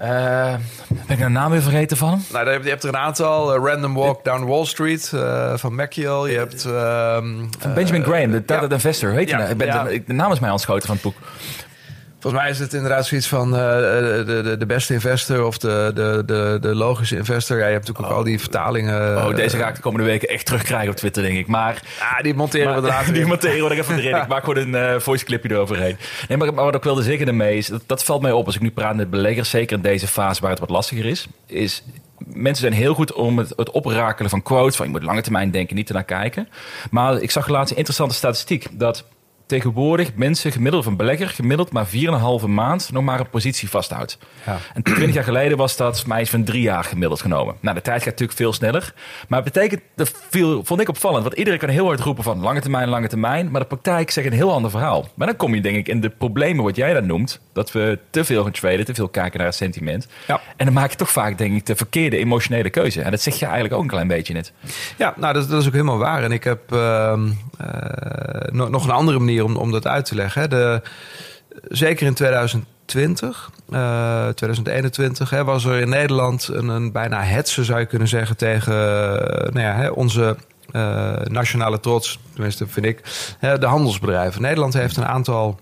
[0.00, 0.54] Uh,
[0.88, 2.24] ben ik de naam weer vergeten van hem?
[2.32, 3.56] Nou, je hebt er een aantal.
[3.56, 6.26] Uh, Random Walk Down Wall Street uh, van Maciel.
[6.26, 6.64] Je hebt...
[6.64, 8.76] Ehm, van Benjamin Graham, de Talented ja.
[8.76, 9.10] Investor.
[9.10, 9.54] Heet ja, nou?
[9.54, 9.84] ben, ja.
[9.84, 11.16] de, de, naam is mij ontschoten van het boek.
[12.24, 15.90] Volgens mij is het inderdaad zoiets van uh, de, de, de beste investor of de,
[15.94, 17.58] de, de, de logische investor.
[17.58, 19.26] Ja, je hebt natuurlijk ook al die vertalingen.
[19.26, 21.46] Oh, deze ga ik de komende weken echt terugkrijgen op Twitter, denk ik.
[21.46, 23.12] Maar ah, die monteren maar, we later.
[23.22, 24.16] die monteren we er even erin.
[24.16, 25.96] Ik maak gewoon een uh, voice clipje eroverheen.
[26.28, 28.54] Nee, maar, maar wat ik wilde zeggen ermee is, dat, dat valt mij op als
[28.54, 31.82] ik nu praat met beleggers, zeker in deze fase waar het wat lastiger is, is
[32.26, 34.76] mensen zijn heel goed om het, het oprakelen van quotes.
[34.76, 36.48] Van je moet lange termijn denken, niet ernaar kijken.
[36.90, 38.66] Maar ik zag laatst een interessante statistiek.
[38.72, 39.04] Dat
[39.46, 44.18] tegenwoordig mensen gemiddeld van belegger gemiddeld maar 4,5 maand nog maar een positie vasthoudt.
[44.46, 44.58] Ja.
[44.74, 47.54] En 20 jaar geleden was dat mij van drie jaar gemiddeld genomen.
[47.60, 48.94] Nou, de tijd gaat natuurlijk veel sneller.
[49.28, 51.22] Maar het betekent, dat viel, vond ik opvallend.
[51.22, 53.50] Want iedereen kan heel hard roepen van lange termijn, lange termijn.
[53.50, 55.08] Maar de praktijk zegt een heel ander verhaal.
[55.14, 57.40] Maar dan kom je denk ik in de problemen wat jij dan noemt.
[57.52, 60.08] Dat we te veel gaan traden, te veel kijken naar het sentiment.
[60.26, 60.40] Ja.
[60.56, 63.02] En dan maak je toch vaak denk ik de verkeerde emotionele keuze.
[63.02, 64.52] En dat zeg je eigenlijk ook een klein beetje net.
[64.96, 66.22] Ja, nou dat, dat is ook helemaal waar.
[66.22, 67.18] En ik heb uh,
[67.60, 70.50] uh, nog een andere manier om, dat uit te leggen.
[70.50, 70.82] De,
[71.68, 77.80] zeker in 2020, uh, 2021, hè, was er in Nederland een, een bijna hetze, zou
[77.80, 78.74] je kunnen zeggen, tegen
[79.52, 80.36] nou ja, hè, onze
[80.72, 83.00] uh, nationale trots, tenminste vind ik,
[83.38, 84.42] hè, de handelsbedrijven.
[84.42, 85.58] Nederland heeft een aantal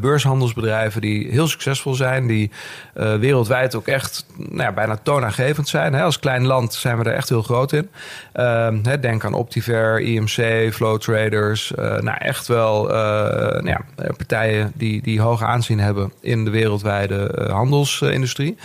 [0.00, 2.50] beurshandelsbedrijven die heel succesvol zijn, die
[2.96, 5.92] uh, wereldwijd ook echt nou ja, bijna toonaangevend zijn.
[5.92, 6.02] Hè.
[6.02, 7.88] Als klein land zijn we er echt heel groot in.
[8.34, 11.72] Uh, hè, denk aan Optiver, IMC, Flow Traders.
[11.78, 17.48] Uh, nou, echt wel nou ja, partijen die, die hoog aanzien hebben in de wereldwijde
[17.50, 18.56] handelsindustrie.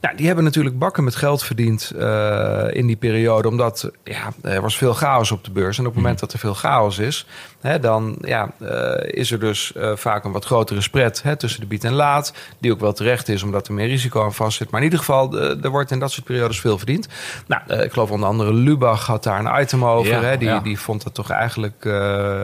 [0.00, 3.48] Nou, die hebben natuurlijk bakken met geld verdiend uh, in die periode.
[3.48, 5.78] Omdat ja, er was veel chaos op de beurs.
[5.78, 7.26] En op het moment dat er veel chaos is,
[7.60, 11.60] hè, dan ja, uh, is er dus uh, vaak een wat grotere spread hè, tussen
[11.60, 12.32] de bied en laat.
[12.58, 14.70] Die ook wel terecht is, omdat er meer risico aan vast zit.
[14.70, 17.08] Maar in ieder geval, er wordt in dat soort periodes veel verdiend.
[17.46, 20.12] Nou, ik geloof onder andere Lubach had daar een item over.
[20.12, 20.60] Ja, hè, die, ja.
[20.60, 21.84] die vond dat toch eigenlijk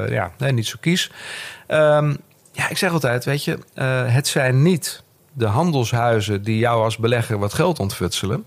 [0.09, 1.11] ja, nee, niet zo kies.
[1.69, 2.17] Um,
[2.53, 3.59] ja, ik zeg altijd, weet je,
[4.07, 5.04] het zijn niet
[5.35, 8.44] de handelshuizen die jou als belegger wat geld ontfutselen.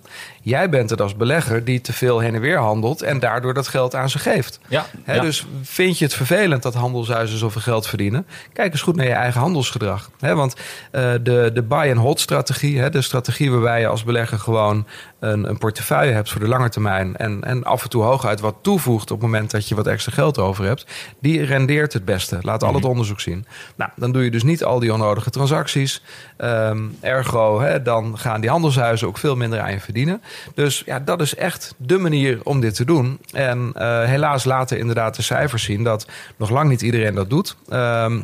[0.47, 3.67] Jij bent het als belegger die te veel heen en weer handelt en daardoor dat
[3.67, 4.59] geld aan ze geeft.
[4.67, 8.27] Ja, Dus vind je het vervelend dat handelshuizen zoveel geld verdienen?
[8.53, 10.11] Kijk eens goed naar je eigen handelsgedrag.
[10.19, 14.85] want uh, de, de buy-and-hold strategie, de strategie waarbij je als belegger gewoon
[15.19, 18.55] een, een, portefeuille hebt voor de lange termijn en, en af en toe hooguit wat
[18.61, 20.85] toevoegt op het moment dat je wat extra geld over hebt,
[21.19, 22.37] die rendeert het beste.
[22.41, 22.89] Laat al het mhm.
[22.89, 23.45] onderzoek zien.
[23.75, 26.03] Nou, dan doe je dus niet al die onnodige transacties.
[26.37, 30.21] Um, ergo, dan gaan die handelshuizen ook veel minder aan je verdienen.
[30.53, 33.19] Dus ja, dat is echt de manier om dit te doen.
[33.31, 37.55] En uh, helaas laten inderdaad de cijfers zien dat nog lang niet iedereen dat doet.
[37.69, 38.23] Um,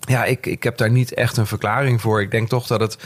[0.00, 2.20] ja, ik, ik heb daar niet echt een verklaring voor.
[2.20, 2.98] Ik denk toch dat het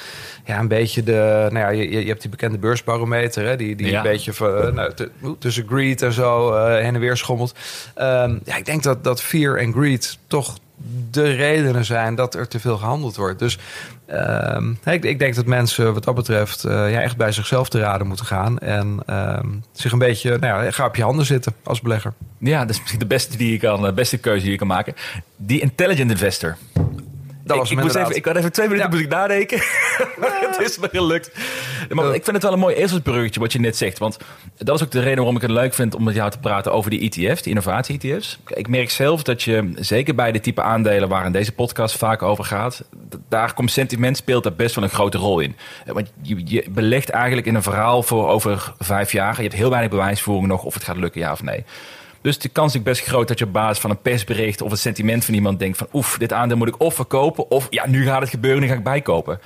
[0.44, 1.48] ja, een beetje de.
[1.50, 3.96] Nou ja, je, je hebt die bekende beursbarometer, hè, die, die ja.
[3.96, 4.92] een beetje van, nou,
[5.38, 7.54] tussen greed en zo uh, heen en weer schommelt.
[7.96, 10.58] Um, ja, ik denk dat, dat fear en greed toch
[11.10, 13.38] de redenen zijn dat er te veel gehandeld wordt.
[13.38, 13.58] Dus
[14.10, 17.78] uh, ik, ik, denk dat mensen wat dat betreft uh, ja, echt bij zichzelf te
[17.78, 18.58] raden moeten gaan.
[18.58, 19.38] En uh,
[19.72, 22.12] zich een beetje, nou ja, ga op je handen zitten als belegger.
[22.38, 24.66] Ja, dat is misschien de beste, die je kan, de beste keuze die je kan
[24.66, 24.94] maken.
[25.36, 26.56] Die intelligent investor.
[27.44, 28.96] Dat was ik, ik, moest even, ik had even twee minuten ja.
[28.96, 29.58] moest ik nadenken.
[30.46, 31.30] het is me gelukt.
[31.88, 33.98] Maar ik vind het wel een mooi ezelsbruggetje wat je net zegt.
[33.98, 34.18] Want
[34.58, 36.72] dat is ook de reden waarom ik het leuk vind om met jou te praten
[36.72, 38.38] over die ETF's, die innovatie-ETF's.
[38.46, 42.22] Ik merk zelf dat je, zeker bij de type aandelen waar in deze podcast vaak
[42.22, 42.84] over gaat,
[43.28, 45.56] daar komt sentiment speelt daar best wel een grote rol in.
[45.86, 49.36] Want je, je belegt eigenlijk in een verhaal voor over vijf jaar.
[49.36, 51.64] Je hebt heel weinig bewijsvoering nog of het gaat lukken, ja of nee.
[52.24, 54.76] Dus de kans is best groot dat je op basis van een persbericht of een
[54.76, 58.04] sentiment van iemand denkt van oef, dit aandeel moet ik of verkopen of ja, nu
[58.04, 59.40] gaat het gebeuren, nu ga ik bijkopen.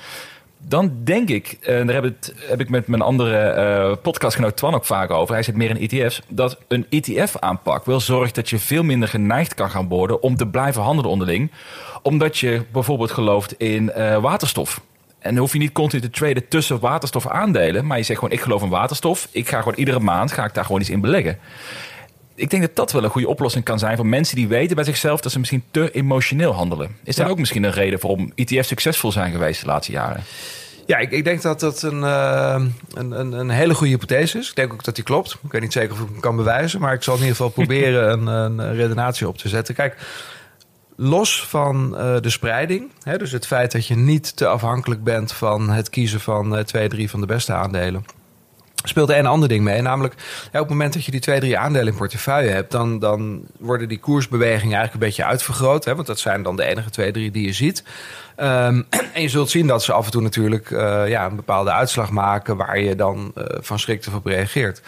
[0.58, 4.74] Dan denk ik, en daar heb, het, heb ik met mijn andere uh, podcastgenoot Twan
[4.74, 8.58] ook vaak over, hij zit meer in ETF's, dat een ETF-aanpak wel zorgt dat je
[8.58, 11.50] veel minder geneigd kan gaan worden om te blijven handelen onderling.
[12.02, 14.80] Omdat je bijvoorbeeld gelooft in uh, waterstof.
[15.18, 17.86] En dan hoef je niet continu te traden tussen waterstof aandelen.
[17.86, 19.28] Maar je zegt gewoon, ik geloof in waterstof.
[19.30, 21.38] Ik ga gewoon iedere maand ga ik daar gewoon iets in beleggen
[22.38, 24.84] ik denk dat dat wel een goede oplossing kan zijn voor mensen die weten bij
[24.84, 26.96] zichzelf dat ze misschien te emotioneel handelen.
[27.04, 30.22] Is dat ook misschien een reden waarom ETF's succesvol zijn geweest de laatste jaren?
[30.86, 32.62] Ja, ik, ik denk dat dat een, uh,
[32.94, 34.48] een, een, een, hele goede hypothese is.
[34.48, 35.38] Ik denk ook dat die klopt.
[35.44, 37.50] Ik weet niet zeker of ik hem kan bewijzen, maar ik zal in ieder geval
[37.64, 39.74] proberen een, een redenatie op te zetten.
[39.74, 39.96] Kijk,
[40.96, 45.32] los van uh, de spreiding, hè, dus het feit dat je niet te afhankelijk bent
[45.32, 48.04] van het kiezen van uh, twee, drie van de beste aandelen
[48.84, 49.82] speelt er een ander ding mee.
[49.82, 50.14] Namelijk,
[50.52, 53.42] ja, op het moment dat je die twee, drie aandelen in portefeuille hebt, dan, dan
[53.58, 55.84] worden die koersbewegingen eigenlijk een beetje uitvergroot.
[55.84, 57.84] Hè, want dat zijn dan de enige twee, drie die je ziet.
[58.36, 61.72] Um, en je zult zien dat ze af en toe natuurlijk uh, ja, een bepaalde
[61.72, 64.82] uitslag maken waar je dan uh, van schrik op reageert.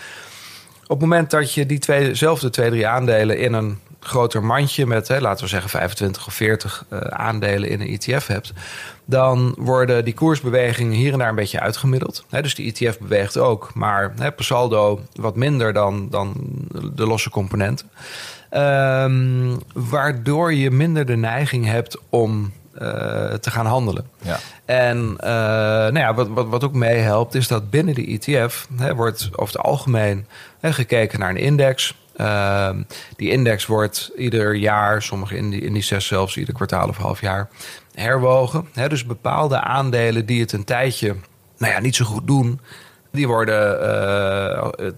[0.82, 5.08] Op het moment dat je die tweezelfde twee, drie aandelen in een groter mandje met,
[5.08, 8.52] hè, laten we zeggen, 25 of 40 uh, aandelen in een ETF hebt,
[9.04, 12.24] dan worden die koersbewegingen hier en daar een beetje uitgemiddeld.
[12.28, 16.34] dus die ETF beweegt ook, maar hè, per saldo wat minder dan, dan
[16.94, 17.90] de losse componenten.
[18.52, 22.82] Um, waardoor je minder de neiging hebt om uh,
[23.32, 24.10] te gaan handelen.
[24.22, 24.38] Ja.
[24.64, 28.94] En uh, nou ja, wat, wat, wat ook meehelpt, is dat binnen de ETF hè,
[28.94, 30.26] wordt over het algemeen
[30.60, 31.94] hè, gekeken naar een index.
[32.20, 32.70] Uh,
[33.16, 37.48] die index wordt ieder jaar, sommige indices zelfs ieder kwartaal of half jaar,
[37.94, 38.68] herwogen.
[38.72, 41.16] He, dus bepaalde aandelen die het een tijdje
[41.58, 42.60] nou ja, niet zo goed doen,
[43.12, 43.80] die worden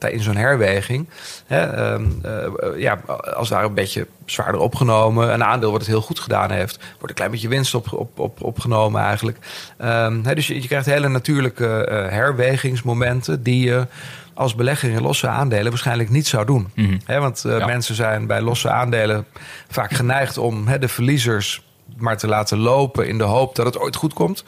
[0.03, 1.09] uh, in zo'n herweging,
[1.47, 2.07] hè, uh,
[2.77, 3.01] ja,
[3.35, 5.33] als daar een beetje zwaarder opgenomen.
[5.33, 8.19] Een aandeel wat het heel goed gedaan heeft, wordt een klein beetje winst op, op,
[8.19, 9.39] op, opgenomen eigenlijk.
[9.83, 13.87] Um, hè, dus je, je, krijgt hele natuurlijke herwegingsmomenten die je
[14.35, 16.71] als belegger in losse aandelen waarschijnlijk niet zou doen.
[16.75, 19.27] Mm want mensen zijn bij losse aandelen
[19.69, 21.63] vaak geneigd om de verliezers
[21.97, 24.45] maar te laten lopen in de hoop dat het ooit goed komt.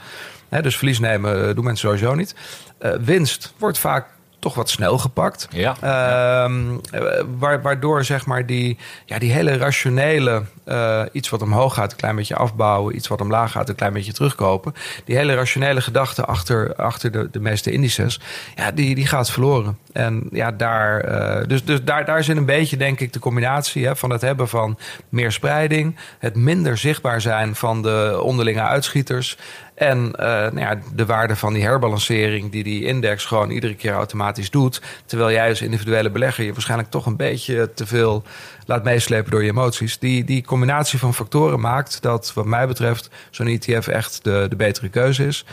[0.48, 2.34] dus verlies nemen doen mensen sowieso niet.
[2.80, 4.06] Uh, winst wordt vaak
[4.44, 5.48] toch wat snel gepakt.
[5.50, 5.74] Ja.
[5.80, 7.00] Ehm, eh,
[7.38, 11.96] wa- waardoor zeg maar die, ja, die hele rationele, eh, iets wat omhoog gaat, een
[11.96, 14.74] klein beetje afbouwen, iets wat omlaag gaat, een klein beetje terugkopen.
[15.04, 18.20] Die hele rationele gedachte achter, achter de, de meeste indices,
[18.54, 19.78] ja, die, die gaat verloren.
[19.92, 23.86] En ja, daar, eh, dus, dus daar, daar zit een beetje, denk ik, de combinatie
[23.86, 24.78] hè, van het hebben van
[25.08, 29.38] meer spreiding, het minder zichtbaar zijn van de onderlinge uitschieters.
[29.74, 33.92] En eh, nou ja, de waarde van die herbalancering die die index gewoon iedere keer
[33.92, 34.82] automatisch doet.
[35.06, 38.22] Terwijl jij als individuele belegger je waarschijnlijk toch een beetje te veel
[38.66, 39.98] laat meeslepen door je emoties.
[39.98, 44.56] Die, die combinatie van factoren maakt dat wat mij betreft zo'n ETF echt de, de
[44.56, 45.44] betere keuze is.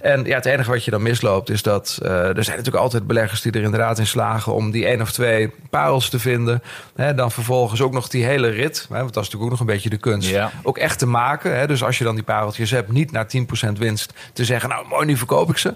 [0.00, 3.06] En ja, het enige wat je dan misloopt is dat eh, er zijn natuurlijk altijd
[3.06, 6.62] beleggers die er inderdaad in slagen om die één of twee parels te vinden.
[6.94, 9.60] Hè, dan vervolgens ook nog die hele rit, hè, want dat is natuurlijk ook nog
[9.60, 10.50] een beetje de kunst, Ja.
[10.62, 11.58] ook echt te maken.
[11.58, 11.66] Hè?
[11.66, 15.06] Dus als je dan die pareltjes hebt, niet naar 10% winst te zeggen, nou mooi,
[15.06, 15.74] nu verkoop ik ze.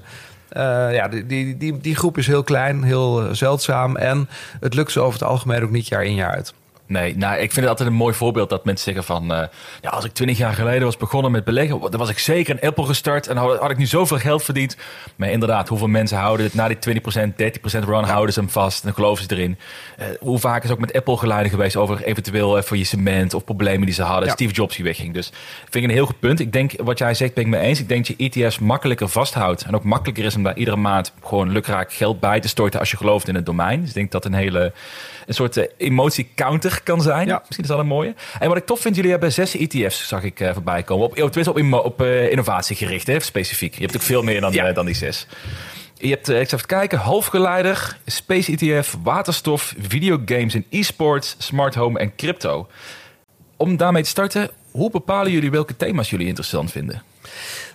[0.48, 3.96] Eh, ja, die, die, die, die groep is heel klein, heel eh, zeldzaam.
[3.96, 4.28] En
[4.61, 6.55] het lukt ze over het algemeen ook niet jaar in jaar uit.
[6.86, 9.34] Nee, nou, ik vind het altijd een mooi voorbeeld dat mensen zeggen van...
[9.34, 9.46] eh,
[9.80, 11.80] ja, als ik twintig jaar geleden was begonnen met beleggen...
[11.80, 14.76] dan was ik zeker een Apple gestart en had, had ik nu zoveel geld verdiend.
[15.16, 18.04] Maar inderdaad, hoeveel mensen houden het na die 20%, 30% run...
[18.04, 19.58] houden ze hem vast en dan geloven ze erin.
[19.96, 21.76] Eh, hoe vaak is ook met Apple geluiden geweest...
[21.76, 24.26] over eventueel eh, faillissement of problemen die ze hadden.
[24.26, 24.32] Ja.
[24.32, 25.14] Steve Jobs die wegging.
[25.14, 26.40] Dus vind ik een heel goed punt.
[26.40, 27.80] Ik denk, wat jij zegt, ben ik mee eens.
[27.80, 29.62] Ik denk dat je ETF's makkelijker vasthoudt.
[29.62, 32.80] En ook makkelijker is om daar iedere maand gewoon lukraak geld bij te storten...
[32.80, 33.80] als je gelooft in het domein.
[33.80, 34.72] Dus ik denk dat een hele...
[35.26, 35.64] een soort eh,
[36.80, 37.26] kan zijn.
[37.26, 37.38] Ja.
[37.38, 38.14] Misschien is dat een mooie.
[38.38, 41.04] En wat ik tof vind, jullie hebben zes ETF's, zag ik eh, voorbij komen.
[41.06, 43.74] Op, oh, tenminste op, op eh, innovatie gericht, hè, specifiek.
[43.74, 44.66] Je hebt ook veel meer dan, Ja.
[44.66, 45.26] eh, dan die zes.
[45.98, 51.74] Je hebt, eh, ik zal even kijken, halfgeleider, space ETF, waterstof, videogames en e-sports, smart
[51.74, 52.68] home en crypto.
[53.56, 57.02] Om daarmee te starten, hoe bepalen jullie welke thema's jullie interessant vinden?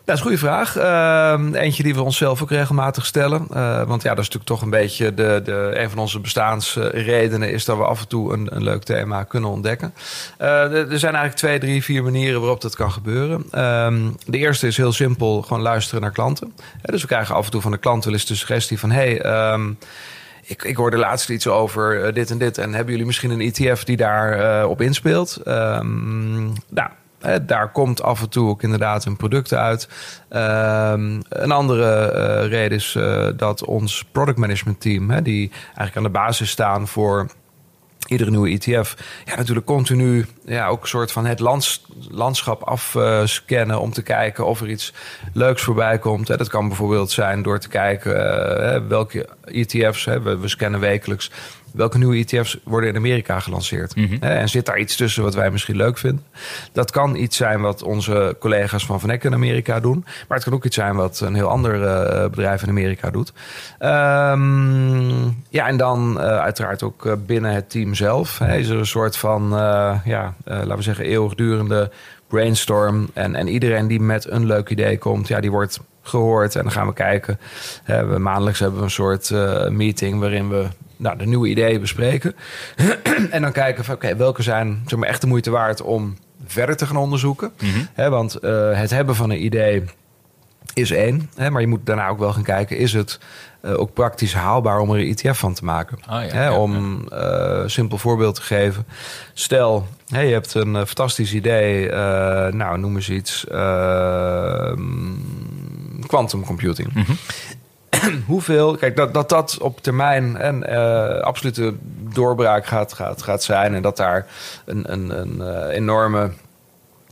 [0.08, 0.78] Dat is een goede vraag.
[0.78, 3.48] Ehm, eentje die we onszelf ook regelmatig stellen.
[3.52, 7.52] Eh, want ja, dat is natuurlijk toch een beetje de, de, een van onze bestaansredenen...
[7.52, 9.94] is dat we af en toe een, een leuk thema kunnen ontdekken.
[10.38, 13.46] Eh, er zijn eigenlijk twee, drie, vier manieren waarop dat kan gebeuren.
[13.52, 16.54] Ehm, de eerste is heel simpel, gewoon luisteren naar klanten.
[16.82, 18.92] Dus we krijgen af en toe van de klant wel eens de suggestie van...
[18.92, 19.70] hey, ehm,
[20.44, 22.58] ik, ik hoorde laatst iets over eh, dit en dit.
[22.58, 25.36] En hebben jullie misschien een ETF die daar eh, op inspeelt?
[25.36, 26.90] Ehm, nou,
[27.42, 29.90] daar komt af en toe ook inderdaad een product uit.
[30.30, 35.98] Ehm, een andere eh, reden is eh, dat ons product management team, hè, die eigenlijk
[35.98, 37.28] aan de basis staan voor
[38.08, 43.80] iedere nieuwe ETF, ja, natuurlijk continu ja, ook een soort van het lands, landschap afscannen
[43.80, 44.94] om te kijken of er iets
[45.34, 46.28] leuks voorbij komt.
[46.28, 46.38] Hè.
[46.38, 48.16] Dat kan bijvoorbeeld zijn door te kijken
[48.74, 51.32] eh, welke ETF's, hè, we scannen wekelijks,
[51.78, 53.96] welke nieuwe ETF's worden in Amerika gelanceerd.
[53.96, 54.24] Mhm.
[54.24, 56.24] En zit daar iets tussen wat wij misschien leuk vinden?
[56.72, 60.06] Dat kan iets zijn wat onze collega's van Van Eck in Amerika doen.
[60.28, 63.34] Maar het kan ook iets zijn wat een heel ander eh, bedrijf in Amerika doet.
[63.80, 68.40] Ehm, ja, en dan eh, uiteraard ook eh, binnen het team zelf.
[68.40, 69.50] Hè, is er een soort van,
[70.06, 71.92] ja, laten we zeggen, eeuwigdurende
[72.28, 73.10] brainstorm.
[73.14, 76.56] En, en iedereen die met een leuk idee komt, ja, die wordt gehoord.
[76.56, 77.40] En dan gaan we kijken.
[77.86, 79.32] We, maandelijks hebben we een soort
[79.70, 80.66] meeting waarin we
[80.98, 82.36] nou, de nieuwe ideeën bespreken.
[83.32, 86.78] en dan kijken van, oké, welke zijn zeg maar, echt de moeite waard om verder
[86.78, 87.52] te gaan onderzoeken.
[87.94, 89.84] Hè, want eh, het hebben van een idee
[90.74, 91.30] is één.
[91.36, 93.20] Hè, maar je moet daarna ook wel gaan kijken, is het
[93.62, 95.98] eh, ook praktisch haalbaar om er een ETF van te maken?
[96.06, 97.20] Ah, ja, Hè, ja, om eh,
[97.62, 98.86] een simpel voorbeeld te geven.
[99.34, 101.90] Stel, hè, je hebt een eh, fantastisch idee.
[101.90, 103.48] eh, nou, noem eens iets.
[103.48, 104.82] ehm,
[106.08, 106.90] quantum computing.
[108.26, 111.76] Hoeveel, kijk, dat, dat dat op termijn een eh, absolute
[112.14, 113.74] doorbraak gaat, gaat, gaat zijn.
[113.74, 114.26] En dat daar
[114.66, 116.32] een, een, een eh, enorme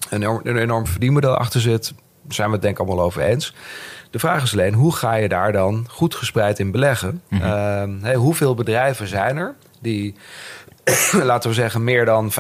[0.10, 1.94] een enorm, een enorm verdienmodel achter zit,
[2.28, 3.54] zijn we het denk ik allemaal over eens.
[4.10, 7.22] De vraag is alleen, hoe ga je daar dan goed gespreid in beleggen?
[7.30, 10.16] Ehm, hè, hoeveel bedrijven zijn er die,
[11.24, 12.36] laten we zeggen, meer dan 50%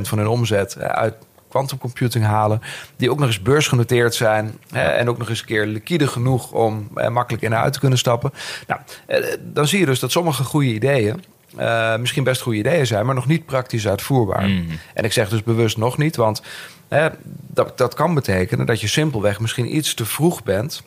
[0.00, 1.14] van hun omzet eh, uit
[1.54, 2.60] quantum computing halen,
[2.96, 6.52] die ook nog eens beursgenoteerd zijn hè, en ook nog eens een keer liquide genoeg
[6.52, 8.32] om eh, makkelijk in en uit te kunnen stappen.
[8.66, 11.24] Nou, eh, dan zie je dus dat sommige goede ideeën
[11.56, 14.48] eh, misschien best goede ideeën zijn, maar nog niet praktisch uitvoerbaar.
[14.48, 14.70] Mhm.
[14.94, 16.42] En ik zeg dus bewust nog niet, want
[16.88, 17.08] hè,
[17.46, 20.82] dat, dat kan betekenen dat je simpelweg misschien iets te vroeg bent.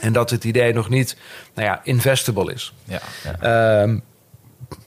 [0.00, 1.16] En dat het idee nog niet
[1.54, 2.74] nou ja, investable is.
[2.84, 3.38] Ja, ja.
[3.40, 3.98] Ehm,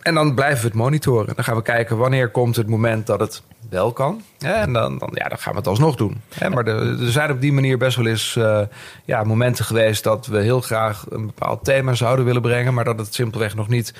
[0.02, 1.36] en dan blijven we het monitoren.
[1.36, 4.21] Dan gaan we kijken wanneer komt het moment dat het wel kan.
[4.39, 6.21] En dan, dan, ja, dan gaan we het alsnog doen.
[6.52, 8.62] Maar er, zijn op die manier best wel eens eh,
[9.06, 13.00] ja, momenten geweest dat we heel graag een bepaald thema zouden willen brengen, maar dat
[13.00, 13.93] het simpelweg nog niet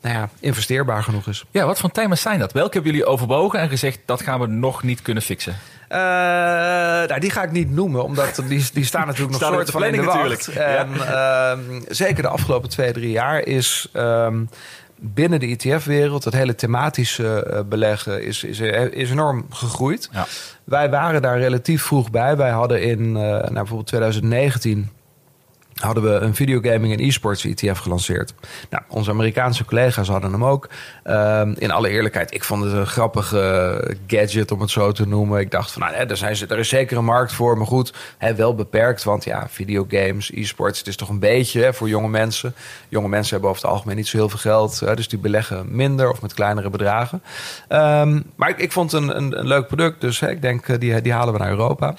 [0.00, 1.44] nou ja, investeerbaar genoeg is.
[1.50, 2.52] ja, wat voor thema's zijn dat?
[2.52, 5.56] Welke hebben jullie overwogen en gezegd dat gaan we nog niet kunnen fixen?
[5.92, 5.98] Uh,
[7.08, 9.92] nou, die ga ik niet noemen, omdat die, die staan natuurlijk nog soort van in
[9.92, 10.48] de wacht.
[10.48, 11.56] En ja.
[11.56, 14.48] uh, zeker de afgelopen twee, drie jaar is um,
[15.00, 20.08] binnen de ETF-wereld het hele thematische uh, beleggen is, is, is enorm gegroeid.
[20.12, 20.26] Ja.
[20.64, 22.36] Wij waren daar relatief vroeg bij.
[22.36, 24.90] Wij hadden in nou, bijvoorbeeld 2019
[25.80, 28.34] hadden we een videogaming en e-sports ETF gelanceerd.
[28.70, 30.68] Nou, onze Amerikaanse collega's hadden hem ook.
[31.04, 35.40] Um, in alle eerlijkheid, ik vond het een grappige gadget om het zo te noemen.
[35.40, 38.34] Ik dacht van, nou, er, zijn, er is zeker een markt voor, maar goed, hè,
[38.34, 39.04] wel beperkt.
[39.04, 42.54] Want ja, videogames, e-sports, het is toch een beetje hè, voor jonge mensen.
[42.88, 45.66] Jonge mensen hebben over het algemeen niet zo heel veel geld, hè, dus die beleggen
[45.68, 47.22] minder of met kleinere bedragen.
[47.68, 51.00] Um, maar ik, vond een, een, een, leuk product, dus hè, ik denk, eh, die,
[51.00, 51.94] die halen we naar Europa.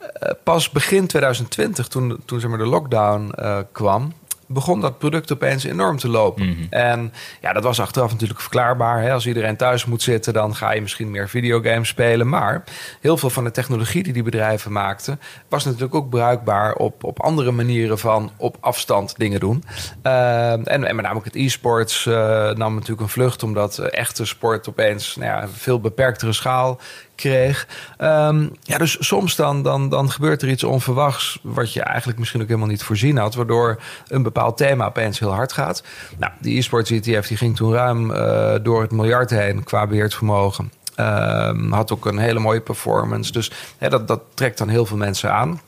[0.00, 4.12] Eh, pas begin 2020, toen, toen zeg maar, de lockdown uh, kwam,
[4.52, 6.48] begon dat product opeens enorm te lopen.
[6.48, 6.62] Mhm.
[6.70, 9.02] En ja, dat was achteraf natuurlijk verklaarbaar.
[9.02, 9.12] Hè?
[9.12, 12.28] Als iedereen thuis moet zitten, dan ga je misschien meer videogames spelen.
[12.28, 12.64] Maar
[13.00, 17.20] heel veel van de technologie die die bedrijven maakten, was natuurlijk ook bruikbaar op, op
[17.20, 19.64] andere manieren van op afstand dingen doen.
[20.02, 22.14] Uh, en, en met name het e-sports uh,
[22.50, 26.80] nam natuurlijk een vlucht, omdat echte sport opeens nou ja, veel beperktere schaal
[27.20, 27.66] kreeg.
[27.98, 31.38] Um, ja, dus soms dan, dan, dan gebeurt er iets onverwachts...
[31.42, 33.34] wat je eigenlijk misschien ook helemaal niet voorzien had...
[33.34, 35.82] waardoor een bepaald thema opeens heel hard gaat.
[36.18, 40.72] Nou, die e-sports ETF die ging toen ruim uh, door het miljard heen qua beheersvermogen.
[40.96, 43.32] Um, had ook een hele mooie performance.
[43.32, 45.60] Dus dat, dat trekt dan heel veel mensen aan.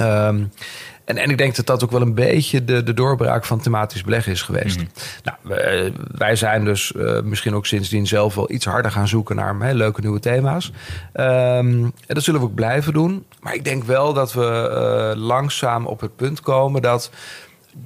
[0.00, 0.52] Um,
[1.06, 4.02] en, en ik denk dat dat ook wel een beetje de, de doorbraak van thematisch
[4.02, 4.76] beleggen is geweest.
[4.76, 4.86] Mhm.
[5.22, 9.56] Nou, wij zijn dus uh, misschien ook sindsdien zelf wel iets harder gaan zoeken naar
[9.58, 10.72] hè, leuke nieuwe thema's.
[11.14, 13.26] Um, en dat zullen we ook blijven doen.
[13.40, 17.10] Maar ik denk wel dat we uh, langzaam op het punt komen dat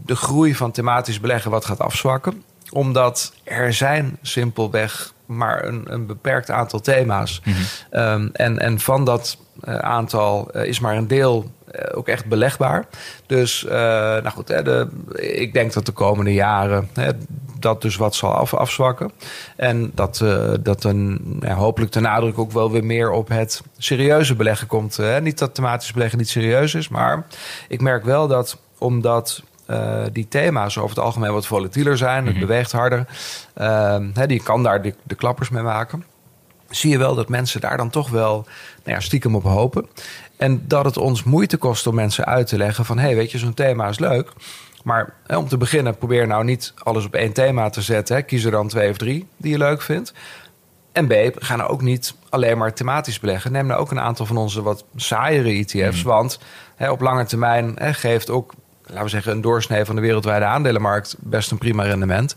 [0.05, 2.43] de groei van thematisch beleggen wat gaat afzwakken.
[2.71, 7.41] Omdat er zijn simpelweg maar een, een beperkt aantal thema's.
[7.45, 7.55] Mm
[7.91, 12.87] um, en, en van dat uh, aantal is maar een deel eh, ook echt belegbaar.
[13.27, 17.11] Dus, nou goed, hè, de, ik denk dat de komende jaren hè,
[17.59, 19.13] dat dus wat zal af, afzwakken.
[19.57, 20.25] En dat,
[20.61, 24.97] dat een, ja, hopelijk de nadruk ook wel weer meer op het serieuze beleggen komt.
[24.97, 25.21] Hè.
[25.21, 27.27] Niet dat thematisch beleggen niet serieus is, maar
[27.69, 32.35] ik merk wel dat omdat uh, die thema's over het algemeen wat volatieler zijn, het
[32.35, 32.47] mhm.
[32.47, 33.07] beweegt harder,
[33.57, 36.05] uh, hè, die kan daar de, de klappers mee maken
[36.71, 38.35] zie je wel dat mensen daar dan toch wel
[38.85, 39.89] nou ja, stiekem op hopen.
[40.37, 42.99] En dat het ons moeite kost om mensen uit te leggen van...
[42.99, 44.33] hé, hey, weet je, zo'n thema is leuk...
[44.83, 48.17] Maar hè, om te beginnen, probeer nou niet alles op één thema te zetten.
[48.17, 48.23] Hè.
[48.23, 50.13] Kies er dan twee of drie die je leuk vindt.
[50.93, 53.53] En B, ga nou ook niet alleen maar thematisch beleggen.
[53.53, 56.03] Neem nou ook een aantal van onze wat saaiere ETF's.
[56.03, 56.11] Mm.
[56.11, 56.39] Want
[56.77, 58.53] hè, op lange termijn hè, geeft ook
[58.91, 62.37] laten we zeggen, een doorsnee van de wereldwijde aandelenmarkt best een prima rendement.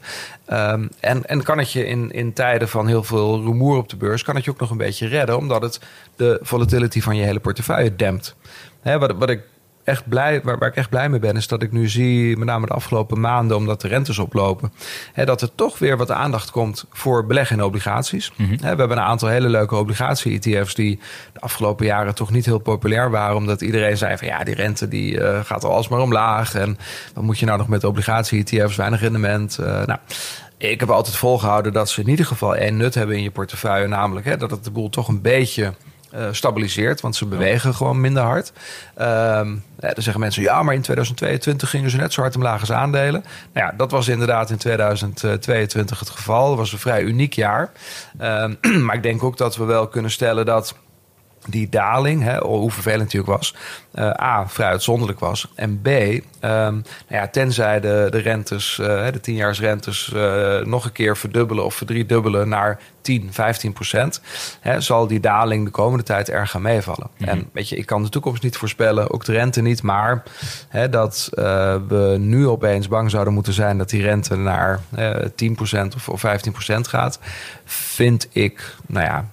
[0.51, 3.95] Um, en, en kan het je in, in tijden van heel veel rumoer op de
[3.95, 5.79] beurs, kan het je ook nog een beetje redden, omdat het
[6.15, 8.35] de volatility van je hele portefeuille dempt.
[8.83, 9.41] Wat, wat ik
[9.84, 12.47] echt blij, waar, waar, ik echt blij mee ben, is dat ik nu zie, met
[12.47, 14.73] name de afgelopen maanden, omdat de rentes oplopen,
[15.13, 18.31] hè, dat er toch weer wat aandacht komt voor beleggen in obligaties.
[18.36, 18.51] Mhm.
[18.51, 20.99] hè, we hebben een aantal hele leuke obligatie-ETF's die
[21.34, 24.88] de afgelopen jaren toch niet heel populair waren, omdat iedereen zei van ja, die rente
[24.88, 26.77] die uh, gaat al alsmaar omlaag en
[27.13, 29.57] wat moet je nou nog met obligatie-ETF's, weinig rendement.
[29.59, 29.99] Uh, nou,
[30.57, 33.88] ik heb altijd volgehouden dat ze in ieder geval één nut hebben in je portefeuille,
[33.88, 35.73] namelijk hè, dat het de boel toch een beetje
[36.16, 38.51] uh, stabiliseert, want ze bewegen gewoon minder hard.
[39.01, 42.72] Um, dan zeggen mensen, ja, maar in 2022 gingen ze net zo hard omlaag als
[42.72, 43.24] aandelen.
[43.53, 46.47] Nou ja, dat was inderdaad in 2022 het geval.
[46.47, 47.72] Dat was een vrij uniek jaar.
[48.22, 50.76] Um, maar ik denk ook dat we wel kunnen stellen dat
[51.45, 53.55] die daling, hè, hoe vervelend die ook was,
[53.95, 55.47] uh, A, vrij uitzonderlijk was.
[55.55, 60.91] En B, um, nou ja, tenzij de, de rentes, uh, de tienjaarsrentes uh, nog een
[60.91, 64.21] keer verdubbelen of verdriedubbelen naar 10, 15 procent,
[64.59, 67.09] hè, zal die daling de komende tijd erg gaan meevallen.
[67.17, 67.29] Mhm.
[67.29, 70.23] En weet je, ik kan de toekomst niet voorspellen, ook de rente niet, maar
[70.67, 71.29] hè, dat
[71.87, 74.79] we nu opeens bang zouden moeten zijn dat die rente naar
[75.35, 77.19] 10 procent of, of 15 procent gaat,
[77.65, 79.25] vind ik, nou ja,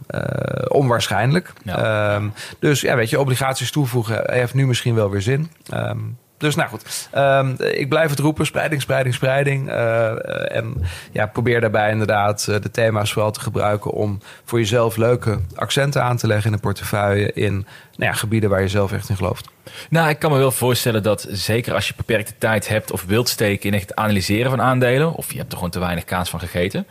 [0.69, 1.53] onwaarschijnlijk.
[1.67, 5.51] Um, dus ja, weet je, obligaties toevoegen nu misschien wel weer zin.
[5.75, 8.47] Um, dus nou goed, um, ik blijf het roepen.
[8.47, 9.69] Spreiding, spreiding, spreiding.
[9.69, 10.75] Uh, en
[11.13, 13.91] ja, probeer daarbij inderdaad uh, de thema's vooral te gebruiken...
[13.91, 17.33] om voor jezelf leuke accenten aan te leggen in een portefeuille...
[17.33, 19.49] in nou ja, gebieden waar je zelf echt in gelooft.
[19.91, 22.93] Nou, ik kan me wel voorstellen dat zeker als je beperkte tijd hebt...
[22.93, 25.13] of wilt steken in het analyseren van aandelen...
[25.13, 26.87] of je hebt er gewoon te weinig kaas van gegeten...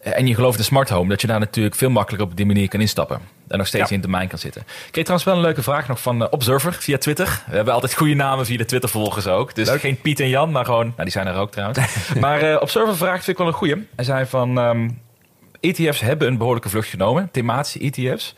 [0.00, 1.08] en je gelooft in smart home...
[1.08, 4.00] dat je daar natuurlijk veel makkelijker op die manier kan instappen en nog steeds in
[4.00, 4.60] termijn kan zitten.
[4.60, 7.42] Ik kreeg trouwens wel een leuke vraag nog van uh, Observer via Twitter.
[7.48, 9.54] We hebben altijd goede namen via de Twitter-volgers ook.
[9.54, 10.84] Dus geen Piet en Jan, maar gewoon...
[10.86, 11.78] Nou, die zijn er ook trouwens.
[12.20, 13.84] maar uh, Observer vraagt vind ik wel een goede.
[13.96, 14.58] Hij zei van...
[14.58, 15.00] Um,
[15.60, 17.28] ETF's hebben een behoorlijke vlucht genomen.
[17.32, 18.34] Thematische ETF's.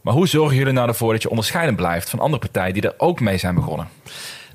[0.00, 2.94] Maar hoe zorgen jullie nou ervoor dat je onderscheidend blijft van andere partijen die er
[2.96, 3.88] ook mee zijn begonnen?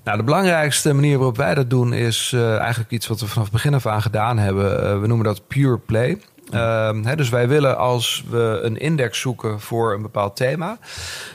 [0.03, 3.43] Nou, de belangrijkste manier waarop wij dat doen is uh, eigenlijk iets wat we vanaf
[3.43, 4.83] het begin af aan gedaan hebben.
[4.83, 6.17] Uh, we noemen dat pure play.
[6.51, 10.77] Uh, dus wij willen als we een index zoeken voor een bepaald thema,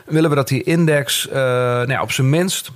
[0.06, 2.70] willen we dat die index uh, nou ja, op zijn minst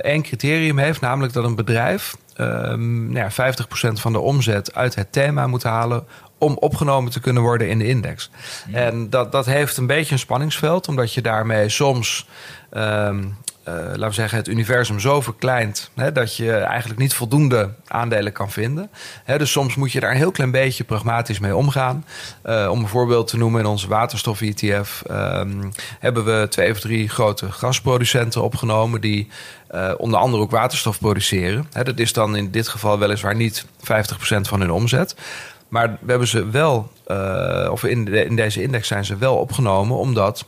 [0.00, 3.32] één criterium heeft, namelijk dat een bedrijf nou ja, 50%
[3.92, 6.04] van de omzet uit het thema moet halen
[6.38, 8.30] om opgenomen te kunnen worden in de index.
[8.72, 12.26] En dat, dat heeft een beetje een spanningsveld, omdat je daarmee soms
[12.72, 13.36] um,
[13.68, 18.32] uh, laten we zeggen, het universum zo verkleint hè, dat je eigenlijk niet voldoende aandelen
[18.32, 18.90] kan vinden.
[19.24, 22.04] Hè, dus soms moet je daar een heel klein beetje pragmatisch mee omgaan.
[22.44, 27.08] Uh, om een voorbeeld te noemen, in onze waterstof-ETF ehm, hebben we twee of drie
[27.08, 29.28] grote gasproducenten opgenomen die
[29.74, 31.66] uh, onder andere ook waterstof produceren.
[31.72, 33.66] Hè, dat is dan in dit geval weliswaar niet 50%
[34.40, 35.16] van hun omzet.
[35.68, 36.92] Maar we hebben ze wel,
[37.70, 40.44] of in, in deze index zijn ze wel opgenomen, omdat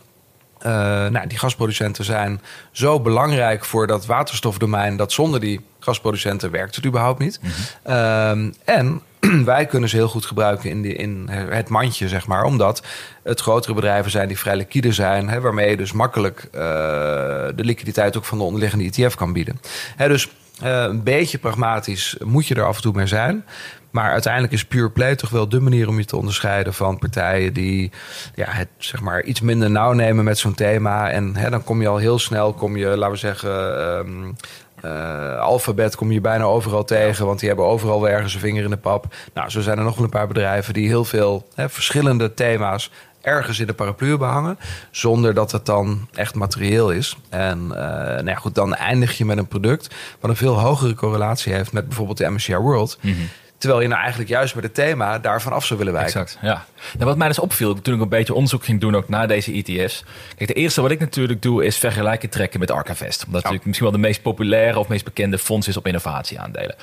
[0.68, 0.74] uh,
[1.06, 2.40] nou, die gasproducenten zijn
[2.70, 7.40] zo belangrijk voor dat waterstofdomein dat zonder die gasproducenten werkt het überhaupt niet.
[7.42, 7.50] Mm
[7.84, 8.54] -hmm.
[8.64, 9.02] en
[9.44, 12.44] wij kunnen ze heel goed gebruiken in, die, in het mandje, zeg maar.
[12.44, 12.82] Omdat
[13.22, 15.28] het grotere bedrijven zijn die vrij liquide zijn.
[15.28, 19.60] Hè, waarmee je dus makkelijk uh, de liquiditeit ook van de onderliggende ETF kan bieden.
[19.96, 20.28] Hè, dus
[20.62, 23.44] uh, een beetje pragmatisch moet je er af en toe mee zijn.
[23.90, 27.52] Maar uiteindelijk is pure play toch wel de manier om je te onderscheiden van partijen
[27.52, 27.90] die
[28.34, 31.10] ja, het zeg maar iets minder nauw nemen met zo'n thema.
[31.10, 33.80] En hè, dan kom je al heel snel, kom je, laten we zeggen.
[33.98, 34.36] Um,
[34.84, 38.64] uh, alfabet kom je bijna overal tegen, want die hebben overal wel ergens een vinger
[38.64, 39.14] in de pap.
[39.34, 42.90] Nou, zo zijn er nog wel een paar bedrijven die heel veel hè, verschillende thema's
[43.20, 44.58] ergens in de paraplu behangen,
[44.90, 47.16] zonder dat het dan echt materieel is.
[47.28, 50.94] En uh, nou ja, goed, dan eindig je met een product wat een veel hogere
[50.94, 52.98] correlatie heeft met bijvoorbeeld de MSCI World.
[53.00, 53.28] Mm -hmm.
[53.58, 56.20] Terwijl je nou eigenlijk juist bij het thema daarvan af zou willen wijken.
[56.20, 56.64] Exact, ja.
[56.92, 59.52] Nou, wat mij dus opviel toen ik een beetje onderzoek ging doen ook naar deze
[59.52, 60.04] ETF's.
[60.36, 63.24] Kijk, de eerste wat ik natuurlijk doe is vergelijken trekken met Arcavest.
[63.26, 63.50] Omdat ja.
[63.50, 66.74] natuurlijk misschien wel de meest populaire of meest bekende fonds is op innovatieaandelen.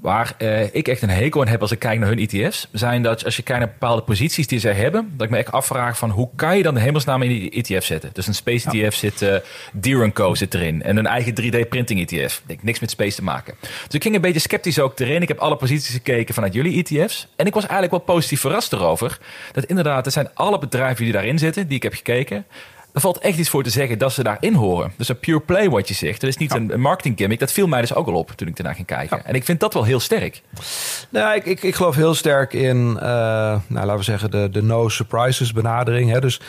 [0.00, 3.02] Waar uh, ik echt een hekel aan heb als ik kijk naar hun ETF's, zijn
[3.02, 5.98] dat als je kijkt naar bepaalde posities die zij hebben, dat ik me echt afvraag
[5.98, 8.10] van hoe kan je dan de hemelsnaam in die ETF zetten?
[8.12, 8.84] Dus een Space ja.
[8.84, 9.22] ETF zit,
[9.82, 12.42] uh, Co zit erin en een eigen 3D printing ETF.
[12.46, 13.54] Denk niks met space te maken.
[13.60, 15.22] Dus ik ging een beetje sceptisch ook erin.
[15.22, 18.72] Ik heb alle posities gekeken vanuit jullie ETF's en ik was eigenlijk wel positief verrast
[18.72, 19.18] erover.
[19.52, 22.46] Dat inderdaad, er zijn alle bedrijven die daarin zitten, die ik heb gekeken.
[22.92, 24.92] Er valt echt iets voor te zeggen dat ze daarin horen.
[24.96, 26.20] Dus een pure play wat je zegt.
[26.20, 26.58] Dat is niet ja.
[26.58, 27.38] een, marketing gimmick.
[27.38, 29.16] Dat viel mij dus ook al op toen ik ernaar ging kijken.
[29.16, 29.24] Ja.
[29.24, 30.42] En ik vind dat wel heel sterk.
[31.08, 34.62] Nou, ik, ik, ik geloof heel sterk in, uh, nou, laten we zeggen, de, de
[34.62, 36.10] no surprises benadering.
[36.10, 36.20] Hè.
[36.20, 36.40] Dus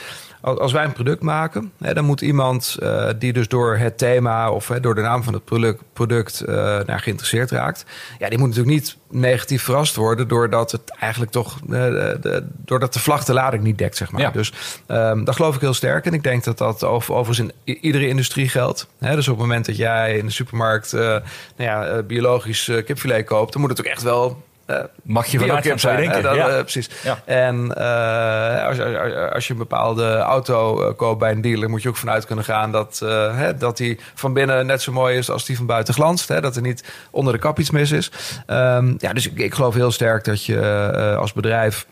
[0.42, 4.52] als wij een product maken, hè, dan moet iemand uh, die dus door het thema
[4.52, 7.86] of hè, door de naam van het product, product uh, naar geïnteresseerd raakt,
[8.20, 12.94] ja, die moet natuurlijk niet negatief verrast worden doordat het eigenlijk toch, uh, de, doordat
[12.94, 14.22] de vlag de lading niet dekt, zeg maar.
[14.22, 14.32] Ja.
[14.32, 14.54] Dus
[14.88, 18.08] um, dat geloof ik heel sterk en ik denk dat dat over, overigens in iedere
[18.08, 18.88] industrie geldt.
[19.00, 21.22] Dus op het moment dat jij in de supermarkt nou
[21.56, 25.80] ja, biologisch kipfilet koopt, dan moet het ook echt wel uh, Mag je vanuit gaan
[25.80, 26.24] zijn, denken.
[26.24, 26.50] Dat, ja.
[26.50, 26.90] uh, precies.
[27.04, 27.22] Ja.
[27.26, 31.70] En uh, als, als, als, je een bepaalde auto koopt bij een dealer...
[31.70, 33.00] moet je ook vanuit kunnen gaan dat,
[33.34, 35.30] hè, dat die van binnen net zo mooi is...
[35.30, 36.28] als die van buiten glanst.
[36.28, 38.12] Hè, dat er niet onder de kap iets mis is.
[38.48, 41.86] Um, ja, dus ik, ik, geloof heel sterk dat je als bedrijf...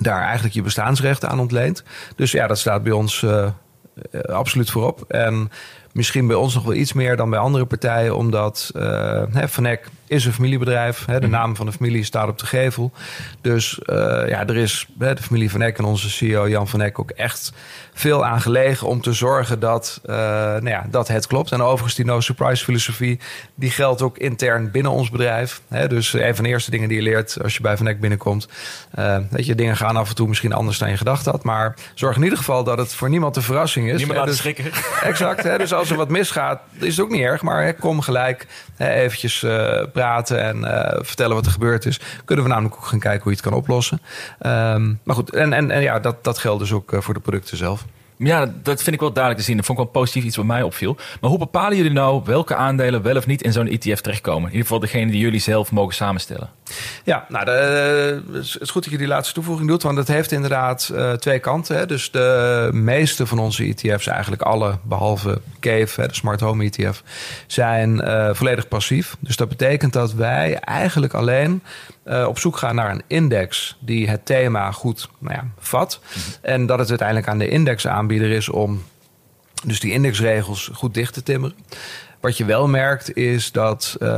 [0.00, 1.82] daar eigenlijk je bestaansrecht aan ontleent.
[2.16, 3.26] Dus ja, dat staat bij ons
[4.26, 5.04] absoluut voorop.
[5.08, 5.50] En
[5.92, 8.16] misschien bij ons nog wel iets meer dan bij andere partijen...
[8.16, 11.04] omdat uh, Van Eck is een familiebedrijf.
[11.06, 11.32] Hè, de mm.
[11.32, 12.92] naam van de familie staat op de gevel.
[13.40, 13.96] Dus uh,
[14.28, 17.10] ja, er is hè, de familie Van Eck en onze CEO Jan Van Eck ook
[17.10, 17.52] echt
[17.94, 21.52] veel aan gelegen om te zorgen dat, uh, nou ja, dat het klopt.
[21.52, 23.20] En overigens, die no surprise filosofie,
[23.54, 25.60] die geldt ook intern binnen ons bedrijf.
[25.68, 28.00] Hè, dus een van de eerste dingen die je leert als je bij Van Eck
[28.00, 28.48] binnenkomt.
[28.98, 31.44] Uh, weet je, dingen gaan af en toe misschien anders dan je gedacht had.
[31.44, 33.96] Maar zorg in ieder geval dat het voor niemand een verrassing is.
[33.96, 34.64] Niemand laten dus, schrikken.
[35.02, 35.42] Exact.
[35.42, 37.42] Hè, dus als er wat misgaat, is het ook niet erg.
[37.42, 38.46] Maar hè, kom gelijk
[38.76, 39.82] hè, eventjes uh,
[40.30, 42.00] en uh, vertellen wat er gebeurd is.
[42.24, 44.00] Kunnen we namelijk ook gaan kijken hoe je het kan oplossen.
[44.46, 47.20] Um, maar goed, en, en, en ja, dat, dat geldt dus ook uh, voor de
[47.20, 47.84] producten zelf.
[48.22, 49.56] Ja, dat vind ik wel duidelijk te zien.
[49.56, 50.96] Dat vond ik wel positief iets wat mij opviel.
[51.20, 54.42] Maar hoe bepalen jullie nou welke aandelen wel of niet in zo'n ETF terechtkomen?
[54.42, 56.50] In ieder geval degene die jullie zelf mogen samenstellen.
[57.04, 60.32] Ja, nou, de, het is goed dat je die laatste toevoeging doet, want het heeft
[60.32, 61.76] inderdaad uh, twee kanten.
[61.76, 61.86] Hè.
[61.86, 67.02] Dus de meeste van onze ETF's, eigenlijk alle, behalve Cave, de Smart Home ETF,
[67.46, 69.16] zijn uh, volledig passief.
[69.20, 71.62] Dus dat betekent dat wij eigenlijk alleen
[72.04, 76.00] uh, op zoek gaan naar een index die het thema goed nou ja, vat.
[76.40, 78.82] En dat het uiteindelijk aan de indexaanbieder is om
[79.64, 81.56] dus die indexregels goed dicht te timmeren.
[82.20, 84.08] Wat je wel merkt is dat uh,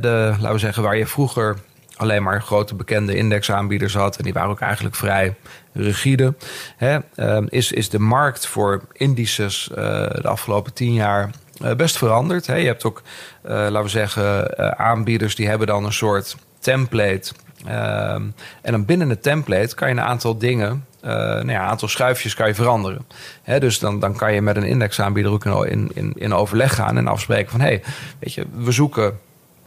[0.00, 1.56] de, laten we zeggen, waar je vroeger
[1.96, 4.16] alleen maar grote bekende indexaanbieders had.
[4.16, 5.34] En die waren ook eigenlijk vrij
[5.72, 6.34] rigide.
[6.76, 9.76] Hè, ehm, is, is de markt voor indices uh,
[10.10, 11.30] de afgelopen tien jaar
[11.76, 12.46] best veranderd.
[12.46, 12.54] Hè.
[12.54, 13.02] Je hebt ook,
[13.42, 17.32] laten we zeggen, aanbieders die hebben dan een soort template.
[17.66, 18.22] Ehm,
[18.62, 21.88] en dan binnen het template kan je een aantal dingen uh, nou ja, een aantal
[21.88, 23.06] schuifjes kan je veranderen.
[23.42, 26.96] Hè, dus dan, dan kan je met een indexaanbieder ook in, in, in overleg gaan
[26.96, 27.60] en afspreken van...
[27.60, 27.82] hé, hey,
[28.18, 29.18] weet je, we zoeken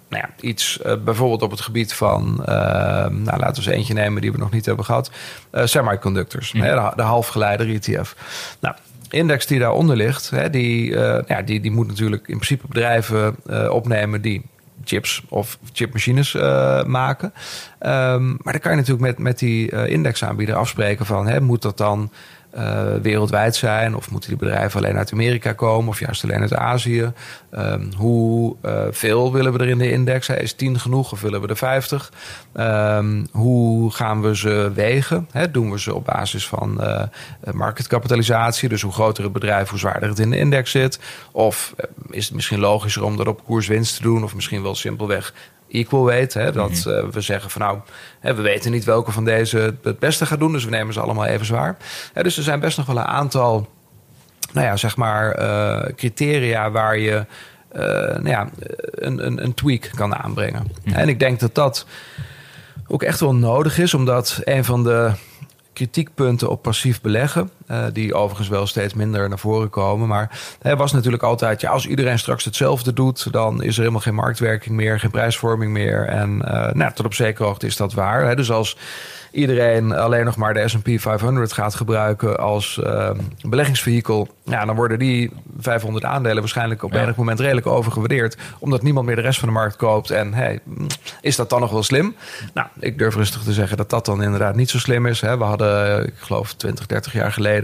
[0.09, 2.37] nou ja, iets uh, bijvoorbeeld op het gebied van...
[2.39, 5.11] Uh, nou, laten we eens eentje nemen die we nog niet hebben gehad.
[5.51, 6.61] semiconductors, mm.
[6.61, 8.15] hè, de, de halfgeleider ETF.
[8.59, 8.75] Nou,
[9.09, 10.91] index die daaronder ligt, hè, die,
[11.27, 13.35] ja, die, die moet natuurlijk in principe bedrijven
[13.71, 14.21] opnemen...
[14.21, 14.45] die
[14.83, 17.33] chips of chipmachines uh, maken.
[17.79, 21.27] Um, maar dan kan je natuurlijk met, met die uh, indexaanbieder afspreken van...
[21.27, 22.11] Hè, moet dat dan
[22.57, 23.95] uh, wereldwijd zijn?
[23.95, 27.11] Of moeten die bedrijven alleen uit Amerika komen of juist alleen uit Azië?
[27.51, 30.29] Um, hoe uh, veel willen we er in de index?
[30.29, 32.11] Is 10 genoeg of willen we er 50?
[32.53, 35.27] Um, hoe gaan we ze wegen?
[35.31, 37.03] He, doen we ze op basis van uh,
[37.53, 38.69] marketkapitalisatie?
[38.69, 40.99] Dus hoe groter het bedrijf, hoe zwaarder het in de index zit?
[41.31, 41.75] Of
[42.09, 44.23] is het misschien logischer om dat op koerswinst te doen?
[44.23, 45.33] Of misschien wel simpelweg
[45.69, 46.33] equal weight.
[46.33, 46.89] Hè, dat mhm.
[46.89, 47.79] uh, we zeggen van nou,
[48.19, 50.99] hè, we weten niet welke van deze het beste gaat doen, dus we nemen ze
[50.99, 51.77] allemaal even zwaar.
[52.13, 53.67] Dus er zijn best nog wel een aantal,
[54.53, 57.25] nou ja, zeg maar, uh, criteria waar je
[57.75, 58.49] uh, nou ja,
[58.91, 60.71] een, een, een, tweak kan aanbrengen.
[60.83, 60.95] Mhm.
[60.95, 61.85] En ik denk dat dat
[62.87, 65.11] ook echt wel nodig is, omdat een van de
[65.73, 67.49] kritiekpunten op passief beleggen.
[67.71, 70.07] Uh, die overigens wel steeds minder naar voren komen.
[70.07, 74.01] Maar het was natuurlijk altijd, ja, als iedereen straks hetzelfde doet, dan is er helemaal
[74.01, 76.05] geen marktwerking meer, geen prijsvorming meer.
[76.05, 78.25] En uh, nou, tot op zekere hoogte is dat waar.
[78.25, 78.35] Hè.
[78.35, 78.77] Dus als
[79.31, 83.09] iedereen alleen nog maar de S&P 500 gaat gebruiken als uh,
[83.41, 87.01] beleggingsvehikel, ja, dan worden die 500 aandelen waarschijnlijk op ja.
[87.01, 90.11] enig moment redelijk overgewaardeerd, omdat niemand meer de rest van de markt koopt.
[90.11, 90.59] En hey,
[91.21, 92.15] is dat dan nog wel slim?
[92.53, 95.21] Nou, ik durf rustig te zeggen dat dat dan inderdaad niet zo slim is.
[95.21, 95.37] Hè.
[95.37, 97.56] We hadden, ik geloof 20, 30 jaar geleden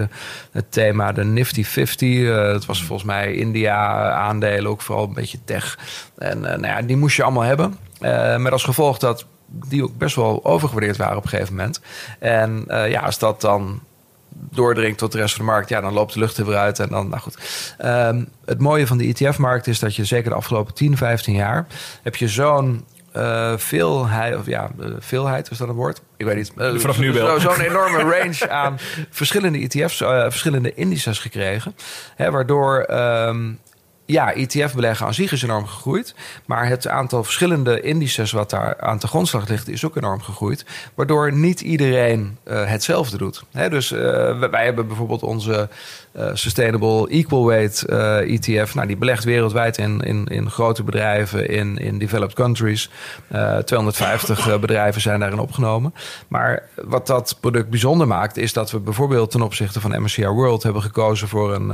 [0.51, 2.09] het thema de Nifty 50.
[2.09, 5.77] Uh, dat was volgens mij India aandelen, ook vooral een beetje tech.
[6.17, 7.77] En uh, nou ja, die moest je allemaal hebben.
[8.01, 11.81] Uh, met als gevolg dat die ook best wel overgewaardeerd waren op een gegeven moment.
[12.19, 13.81] En uh, ja, als dat dan
[14.33, 16.79] doordringt tot de rest van de markt, ja, dan loopt de lucht er weer uit.
[16.79, 17.37] En dan, nou goed.
[17.85, 21.67] Um, het mooie van de ETF-markt is dat je zeker de afgelopen 10, 15 jaar
[22.03, 22.85] heb je zo'n
[23.18, 26.01] uh, veelheid, of ja, uh, veelheid is dat een woord?
[26.18, 26.51] Ik weet niet.
[26.57, 27.39] Uh, Vanaf nu wel.
[27.39, 28.78] Zo'n enorme range aan
[29.09, 29.97] verschillende ETF's,
[30.30, 31.76] verschillende indices gekregen.
[32.16, 33.59] Hè, waardoor um,
[34.05, 36.16] ja, ETF-beleggen aan zich is enorm gegroeid.
[36.45, 40.66] Maar het aantal verschillende indices wat daar aan de grondslag ligt, is ook enorm gegroeid.
[40.95, 43.43] Waardoor niet iedereen uh, hetzelfde doet.
[43.51, 43.99] He, dus uh,
[44.39, 45.70] wij hebben bijvoorbeeld onze
[46.18, 48.76] uh, Sustainable Equal Weight ETF.
[48.76, 52.89] Nou, die belegt wereldwijd in, in, in grote bedrijven in, in developed countries.
[53.66, 55.93] 250 bedrijven zijn daarin opgenomen.
[56.28, 60.64] Maar wat dat product bijzonder maakt, is dat we bijvoorbeeld ten opzichte van MSCI World
[60.64, 61.70] hebben gekozen voor een,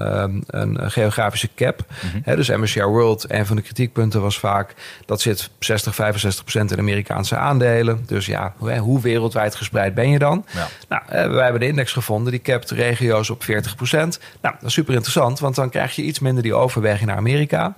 [0.48, 1.86] een geografische cap.
[1.88, 4.74] Mm -hmm dus MSCI World, een van de kritiekpunten was vaak...
[5.06, 8.04] dat zit 60, 65 procent in Amerikaanse aandelen.
[8.06, 10.46] Dus ja, hoe wereldwijd gespreid ben je dan?
[10.52, 10.68] Ja.
[10.90, 14.20] Nou, eh, wij hebben de index gevonden, die capt regio's op 40 procent.
[14.42, 17.76] Nou, dat is super interessant, want dan krijg je iets minder die overweging naar Amerika...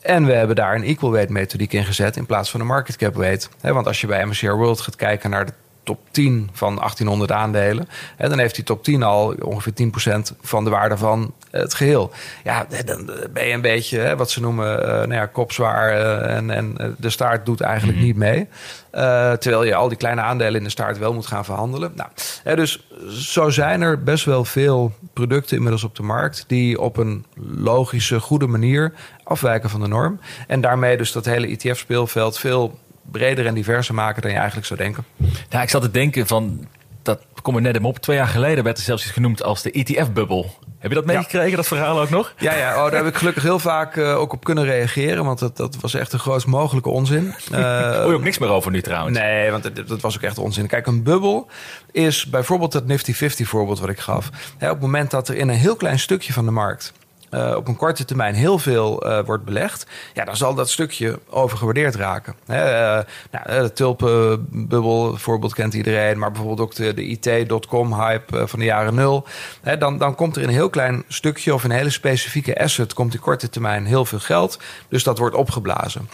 [0.00, 2.96] En we hebben daar een equal weight methodiek in gezet in plaats van een market
[2.96, 3.48] cap weight.
[3.60, 5.52] want als je bij MSCI World gaat kijken naar de
[5.90, 7.88] top 10 van 1800 aandelen.
[8.16, 12.10] En dan heeft die top 10 al ongeveer 10% van de waarde van het geheel.
[12.44, 16.74] Ja, dan ben je een beetje wat ze noemen uh, nou ja, kopzwaar en, en
[16.76, 18.12] eh, de staart doet eigenlijk mm -hmm.
[18.12, 18.48] niet mee.
[18.94, 21.92] Uh, terwijl je al die kleine aandelen in de staart wel moet gaan verhandelen.
[21.94, 22.10] Nou,
[22.42, 26.96] hè, dus zo zijn er best wel veel producten inmiddels op de markt die op
[26.96, 27.24] een
[27.56, 28.92] logische, goede manier
[29.24, 30.20] afwijken van de norm.
[30.46, 32.78] En daarmee dus dat hele ETF-speelveld veel
[33.10, 35.04] breder en diverser maken dan je eigenlijk zou denken.
[35.48, 36.66] Ja, ik zat te denken van,
[37.02, 37.98] dat kom er net hem op.
[37.98, 40.54] Twee jaar geleden werd er zelfs iets genoemd als de ETF-bubbel.
[40.78, 41.56] Heb je dat meegekregen, ja.
[41.56, 42.34] dat verhaal ook nog?
[42.38, 45.24] Ja, ja oh, daar heb ik gelukkig heel vaak uh, ook op kunnen reageren.
[45.24, 47.34] Want dat, dat was echt de grootst mogelijke onzin.
[47.52, 47.58] Uh,
[48.02, 49.18] Hoor je ook niks meer over nu trouwens?
[49.18, 50.66] Nee, want dat, dat, was ook echt onzin.
[50.66, 51.48] Kijk, een bubbel
[51.92, 54.30] is bijvoorbeeld dat Nifty 50 voorbeeld wat ik gaf.
[54.58, 56.92] Hè, op het moment dat er in een heel klein stukje van de markt
[57.30, 61.18] uh, op een korte termijn heel veel uh, wordt belegd, ja, dan zal dat stukje
[61.28, 62.34] overgewaardeerd raken.
[62.46, 62.64] Hè,
[62.98, 68.58] uh, nou, de tulpenbubbel voorbeeld kent iedereen, maar bijvoorbeeld ook de, de IT.com hype van
[68.58, 69.26] de jaren nul.
[69.62, 72.92] Hè, dan, dan komt er in een heel klein stukje of een hele specifieke asset
[72.92, 74.58] komt in korte termijn heel veel geld.
[74.88, 76.08] Dus dat wordt opgeblazen.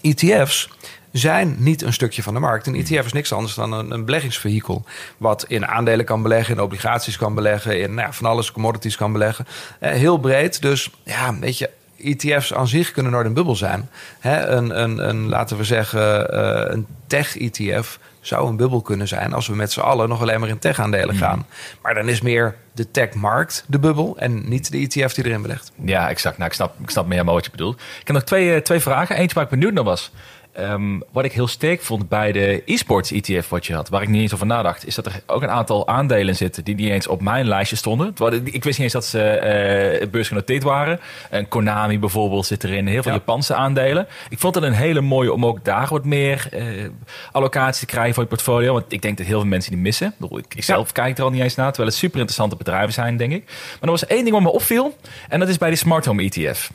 [0.00, 0.68] ETF's
[1.16, 2.66] zijn niet een stukje van de markt.
[2.66, 4.84] Een ETF is niks anders dan een, een beleggingsvehikel.
[5.16, 9.12] Wat in aandelen kan beleggen, in obligaties kan beleggen, in nou, van alles commodities kan
[9.12, 9.46] beleggen.
[9.80, 10.62] Eh, heel breed.
[10.62, 13.88] Dus ja, weet je, ETF's aan zich kunnen nooit een bubbel zijn.
[14.18, 19.32] Hè, een, een, een, laten we zeggen, uh, een tech-ETF zou een bubbel kunnen zijn
[19.32, 21.24] als we met z'n allen nog alleen maar in tech-aandelen mhm.
[21.24, 21.46] gaan.
[21.82, 25.72] Maar dan is meer de tech-markt de bubbel en niet de ETF die erin belegt.
[25.84, 26.38] Ja, exact.
[26.38, 27.80] Nou, ik snap, ik snap meer wat je bedoelt.
[27.80, 29.16] Ik heb nog twee, eh, twee vragen.
[29.16, 30.12] Eentje waar ik benieuwd naar was.
[30.60, 34.08] Um, wat ik heel sterk vond bij de e-sports ETF wat je had, waar ik
[34.08, 37.06] niet eens over nadacht, is dat er ook een aantal aandelen zitten die niet eens
[37.06, 38.14] op mijn lijstje stonden.
[38.44, 41.00] Ik wist niet eens dat ze uh, beursgenoteerd waren.
[41.30, 44.06] En Konami bijvoorbeeld zit erin, heel veel Japanse aandelen.
[44.28, 46.88] Ik vond het een hele mooie om ook daar wat meer uh,
[47.32, 48.72] allocatie te krijgen voor je portfolio.
[48.72, 50.14] Want ik denk dat heel veel mensen die missen.
[50.30, 53.16] Ik, ik zelf kijk er al niet eens naar, terwijl het super interessante bedrijven zijn,
[53.16, 53.44] denk ik.
[53.44, 54.96] Maar er was één ding wat me opviel,
[55.28, 56.70] en dat is bij de smart home ETF.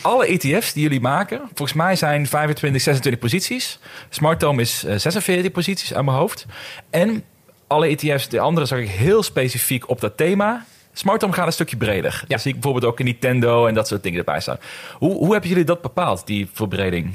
[0.00, 3.78] Alle ETF's die jullie maken, volgens mij zijn 25, 26 posities.
[4.08, 6.46] Smart Home is 46 eh, posities aan mijn hoofd.
[6.90, 7.24] En
[7.66, 10.64] alle ETF's, de andere zag ik heel specifiek op dat thema.
[10.92, 12.24] Smart Home gaat een stukje breder.
[12.28, 12.38] Ja.
[12.38, 14.58] zie ik bijvoorbeeld ook in Nintendo en dat soort dingen erbij staan.
[14.94, 17.14] Hoe, hoe hebben jullie dat bepaald, die verbreding?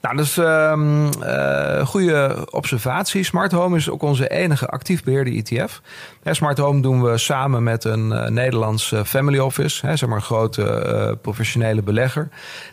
[0.00, 3.22] Nou, dus um, uh, goede observatie.
[3.24, 5.80] Smart Home is ook onze enige actief beheerde ETF.
[6.24, 10.24] Smart Home doen we samen met een uh, Nederlands family office, hè, zeg maar een
[10.24, 12.28] grote professionele belegger.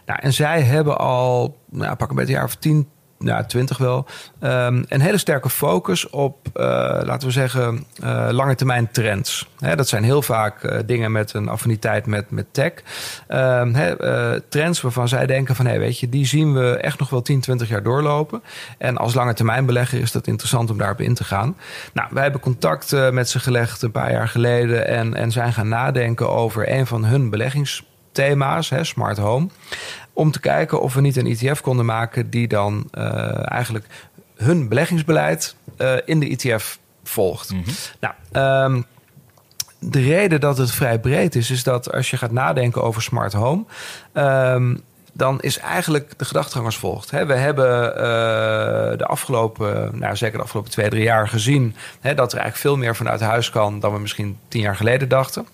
[0.05, 2.87] Nou, en zij hebben al, nou, pak een beetje een jaar of tien,
[3.19, 4.05] ja, 20 wel.
[4.41, 6.63] Um, een hele sterke focus op, uh,
[7.03, 9.49] laten we zeggen, uh, lange termijn trends.
[9.75, 12.73] Dat zijn heel vaak uh, dingen met een affiniteit met, met tech.
[13.27, 17.09] Hè, trends waarvan zij denken van, hé, hey, weet je, die zien we echt nog
[17.09, 18.43] wel 10, 20 jaar doorlopen.
[18.77, 21.57] En als lange termijn belegger is dat interessant om daarop in te gaan.
[21.93, 25.67] Nou, wij hebben contact met ze gelegd een paar jaar geleden en, en zijn gaan
[25.67, 29.47] nadenken over een van hun beleggingsthema's, hè, smart home
[30.17, 33.85] om te kijken of we niet een ETF konden maken die dan uh, eigenlijk
[34.35, 37.51] hun beleggingsbeleid uh, in de ETF volgt.
[37.51, 37.73] Mm -hmm.
[37.99, 38.85] Nou, um,
[39.79, 43.33] de reden dat het vrij breed is, is dat als je gaat nadenken over smart
[43.33, 43.63] home,
[44.13, 44.81] um,
[45.17, 47.09] dan is eigenlijk de gedachtegang als volgt.
[47.09, 52.39] we hebben uh, de afgelopen, nou zeker de afgelopen twee, drie jaar gezien dat er
[52.39, 55.47] eigenlijk veel meer vanuit huis kan dan we misschien tien jaar geleden dachten.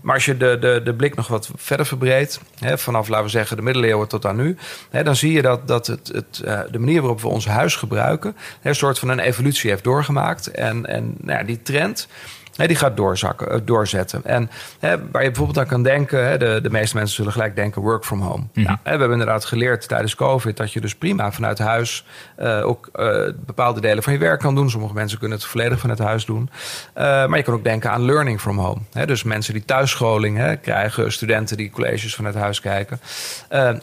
[0.00, 3.56] Maar als je de, de, de blik nog wat verder verbreedt, vanaf laten we zeggen
[3.56, 4.56] de middeleeuwen tot aan nu,
[4.90, 8.36] dan zie je dat, dat het, het, uh, de manier waarop we ons huis gebruiken,
[8.62, 10.46] een soort van een evolutie heeft doorgemaakt.
[10.46, 12.08] En, en nou ja, die trend
[12.66, 14.24] die gaat doorzakken, eh, doorzetten.
[14.24, 17.56] En hè, waar je bijvoorbeeld aan kan denken, hè, de, de meeste mensen zullen gelijk
[17.56, 18.44] denken work from home.
[18.52, 22.04] Nou, hè, we hebben inderdaad geleerd tijdens COVID dat je dus prima vanuit huis
[22.38, 24.70] uh, ook uh, bepaalde delen van je werk kan doen.
[24.70, 26.50] Sommige mensen kunnen het volledig vanuit huis doen.
[26.96, 28.80] Uh, maar je kan ook denken aan learning from home.
[28.92, 33.00] Hè, dus mensen die thuisscholing hè, krijgen, studenten die colleges vanuit huis kijken.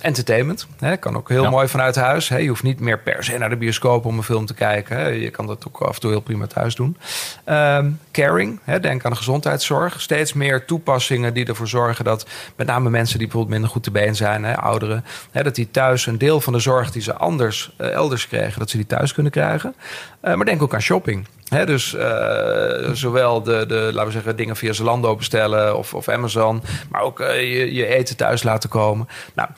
[0.01, 2.29] entertainment hè, kan ook heel mooi vanuit huis.
[2.29, 2.37] Hè.
[2.37, 4.97] Je hoeft niet meer per se naar de bioscoop om een film te kijken.
[4.97, 5.07] Hè.
[5.07, 6.97] Je kan dat ook af en toe heel prima thuis doen.
[7.43, 10.01] Ehm, caring, denk aan de gezondheidszorg.
[10.01, 13.91] Steeds meer toepassingen die ervoor zorgen dat met name mensen die bijvoorbeeld minder goed te
[13.91, 17.13] been zijn, hè, ouderen, hè, dat die thuis een deel van de zorg die ze
[17.13, 19.75] anders uh, elders kregen, dat ze die thuis kunnen krijgen.
[20.23, 21.27] Uh, maar denk ook aan shopping.
[21.49, 26.63] dus uh, zowel de, de, laten we zeggen, dingen via Zalando bestellen of, of Amazon,
[26.89, 29.07] maar ook je, je eten thuis laten komen.
[29.33, 29.49] Nou,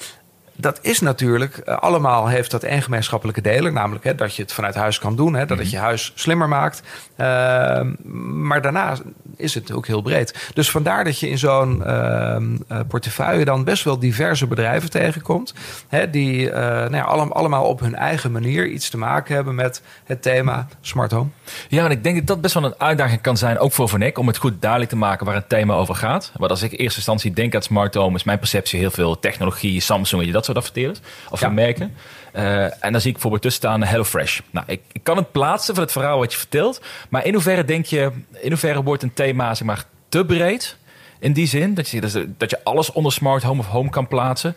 [0.60, 3.72] dat is natuurlijk, uh, allemaal heeft dat één gemeenschappelijke deler.
[3.72, 5.34] Namelijk hè, dat je het vanuit huis kan doen.
[5.34, 5.76] Hè, dat het mhm.
[5.76, 6.82] je huis slimmer maakt.
[7.18, 7.82] Uh,
[8.24, 8.98] maar daarna
[9.38, 10.50] is het ook heel breed.
[10.54, 15.54] Dus vandaar dat je in zo'n uh, portefeuille dan best wel diverse bedrijven tegenkomt.
[15.88, 20.22] Hè, die nou ja, allemaal op hun eigen manier iets te maken hebben met het
[20.22, 21.30] thema smart home.
[21.68, 24.18] Ja, en ik denk dat dat best wel een uitdaging kan zijn, ook voor Vanek,
[24.18, 26.32] om het goed duidelijk te maken waar het thema over gaat.
[26.36, 29.20] Want als ik in eerste instantie denk aan smart home, is mijn perceptie heel veel
[29.20, 31.50] technologie, Samsung, je dat soort adverteerders of ja.
[31.50, 31.94] merken.
[32.36, 34.40] Uh, en dan zie ik bijvoorbeeld tussen staan HelloFresh.
[34.52, 36.82] Nou, ik, ik, kan het plaatsen van het verhaal wat je vertelt.
[37.10, 40.78] Maar in hoeverre denk je, in hoeverre wordt een thema zeg maar, te breed?
[41.20, 44.56] In die zin, dat je, dat je alles onder smart home of home kan plaatsen.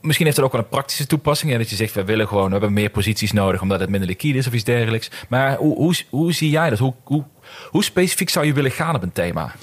[0.00, 1.52] Misschien heeft het ook wel een praktische toepassing.
[1.52, 4.08] En dat je zegt, we willen gewoon, we hebben meer posities nodig omdat het minder
[4.08, 5.10] liquide is of iets dergelijks.
[5.28, 6.78] Maar hoe, hoe, hoe zie jij dat?
[6.78, 7.24] Hoe, hoe,
[7.70, 9.54] hoe specifiek zou je willen gaan op een thema?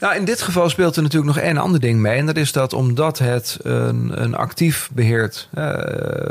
[0.00, 2.18] Nou, in dit geval speelt er natuurlijk nog één ander ding mee.
[2.18, 5.74] En dat is dat omdat het een, een actief beheerd uh,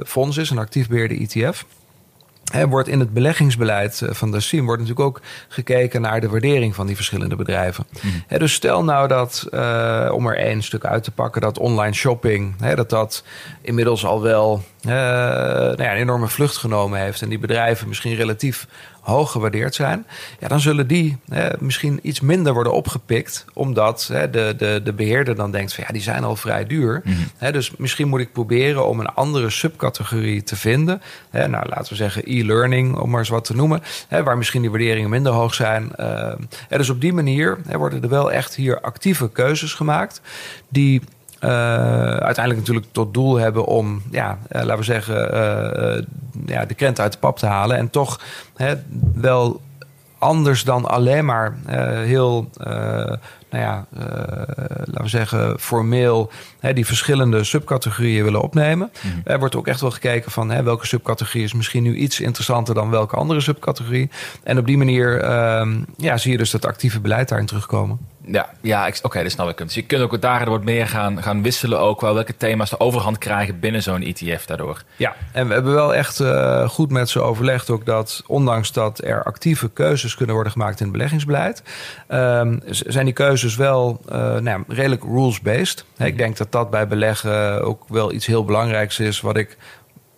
[0.06, 1.66] fonds is, een actief beheerde ETF.
[2.52, 6.30] He, wordt in het beleggingsbeleid eh, van de SIM wordt natuurlijk ook gekeken naar de
[6.30, 7.86] waardering van die verschillende bedrijven.
[8.02, 8.38] Mm.
[8.38, 12.56] dus stel nou dat, uh, om er één stuk uit te pakken, dat online shopping,
[12.76, 13.24] dat dat
[13.62, 17.22] inmiddels al wel uh, nou ja, een enorme vlucht genomen heeft.
[17.22, 18.68] En die bedrijven misschien relatief
[19.10, 20.06] hoog gewaardeerd zijn,
[20.40, 21.18] ja, dan zullen die
[21.60, 25.94] misschien iets minder worden opgepikt, omdat hè, de, de, de beheerder dan denkt van ja,
[25.94, 27.02] die zijn al vrij duur.
[27.04, 27.18] Mm
[27.52, 31.02] dus misschien moet ik proberen om een andere subcategorie te vinden.
[31.32, 35.10] nou, laten we zeggen e-learning, om maar eens wat te noemen, waar misschien die waarderingen
[35.10, 35.92] minder hoog zijn.
[36.00, 36.32] Uh,
[36.70, 40.22] dus op die manier worden er wel echt hier actieve keuzes gemaakt
[40.70, 41.02] die
[41.40, 45.16] uiteindelijk natuurlijk tot doel hebben om, ja, laten we zeggen,
[46.46, 47.78] ja, de krent uit de pap te halen.
[47.78, 48.20] En toch
[48.56, 48.74] hè,
[49.14, 49.62] wel
[50.18, 51.58] anders dan alleen maar
[52.06, 52.50] heel
[53.50, 53.86] nou ja,
[54.86, 58.92] laten we zeggen, formeel hè, die verschillende subcategorieën willen opnemen.
[59.02, 59.20] Mhm.
[59.24, 62.76] Er wordt ook echt wel gekeken van hè, welke subcategorie is misschien nu iets interessanter
[62.76, 64.10] dan welke andere subcategorie.
[64.44, 68.00] En op die manier uh, ja, zie je dus dat actieve beleid daarin terugkomen.
[68.32, 69.58] Ja, ja oké, okay, dat snap ik.
[69.58, 72.80] Dus je kunt ook daar wat meer gaan, gaan wisselen ook wel welke thema's de
[72.80, 74.84] overhand krijgen binnen zo'n ETF daardoor.
[74.96, 79.04] Ja, en we hebben wel echt uh, goed met ze overlegd ook dat ondanks dat
[79.04, 81.64] er actieve keuzes kunnen worden gemaakt in het beleggingsbeleid,
[82.10, 85.86] uh, zijn die keuzes wel uh, nou, redelijk rules-based.
[85.98, 89.58] Ik denk dat dat bij beleggen ook wel iets heel belangrijks is wat ik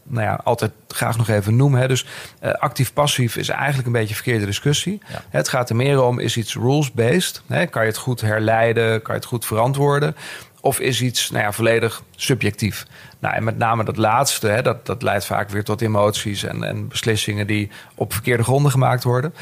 [0.04, 1.80] nou ja, altijd graag nog even noemen.
[1.80, 1.88] Hè.
[1.88, 2.06] Dus
[2.44, 5.02] uh, actief-passief is eigenlijk een beetje een verkeerde discussie.
[5.30, 7.42] Het gaat er meer om, is iets rules-based?
[7.48, 9.02] Kan je het goed herleiden?
[9.02, 10.16] Kan je het goed verantwoorden?
[10.62, 12.86] Of is iets nou ja, volledig subjectief?
[13.20, 16.64] Nou, en met name dat laatste, hè, dat, dat leidt vaak weer tot emoties en,
[16.64, 19.34] en beslissingen die op verkeerde gronden gemaakt worden.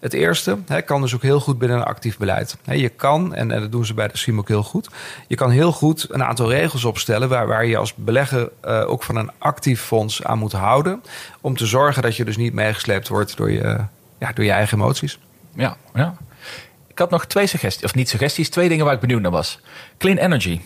[0.00, 2.56] Het eerste kan dus ook heel goed binnen een actief beleid.
[2.64, 4.88] je kan, en, en, dat doen ze bij de SIM ook heel goed,
[5.26, 9.02] je kan heel goed een aantal regels opstellen waar, waar je als belegger uh, ook
[9.02, 11.02] van een actief fonds aan moet houden.
[11.40, 13.78] Om te zorgen dat je dus niet meegesleept wordt door je,
[14.18, 15.18] ja, door je eigen emoties.
[15.54, 16.16] Ja, ja.
[16.86, 19.60] Ik had nog twee suggesties, of niet suggesties, twee dingen waar ik benieuwd naar was.
[19.98, 20.60] Clean energy.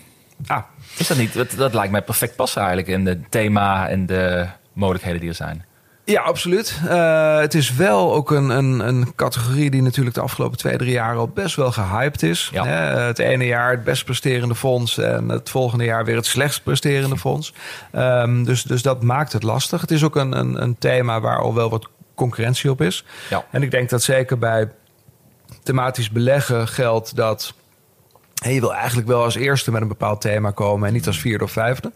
[0.46, 0.62] Ah.
[0.96, 1.34] Is dat niet?
[1.34, 5.34] Dat, dat lijkt mij perfect passen eigenlijk in het thema en de mogelijkheden die er
[5.34, 5.64] zijn.
[6.04, 6.80] Ja, absoluut.
[6.84, 10.92] Uh, het is wel ook een, een, een, categorie die natuurlijk de afgelopen twee, drie
[10.92, 12.50] jaar al best wel gehyped is.
[12.52, 12.66] Ja.
[12.66, 17.18] het ene jaar het best presterende fonds en het volgende jaar weer het slechtst presterende
[17.18, 17.54] fonds.
[17.92, 19.80] Um, dus, dus dat maakt het lastig.
[19.80, 23.04] Het is ook een, een, een thema waar al wel wat concurrentie op is.
[23.30, 23.44] Ja.
[23.50, 24.68] En ik denk dat zeker bij
[25.62, 27.54] thematisch beleggen geldt dat
[28.50, 31.44] je wil eigenlijk wel als eerste met een bepaald thema komen en niet als vierde
[31.44, 31.92] of vijfde.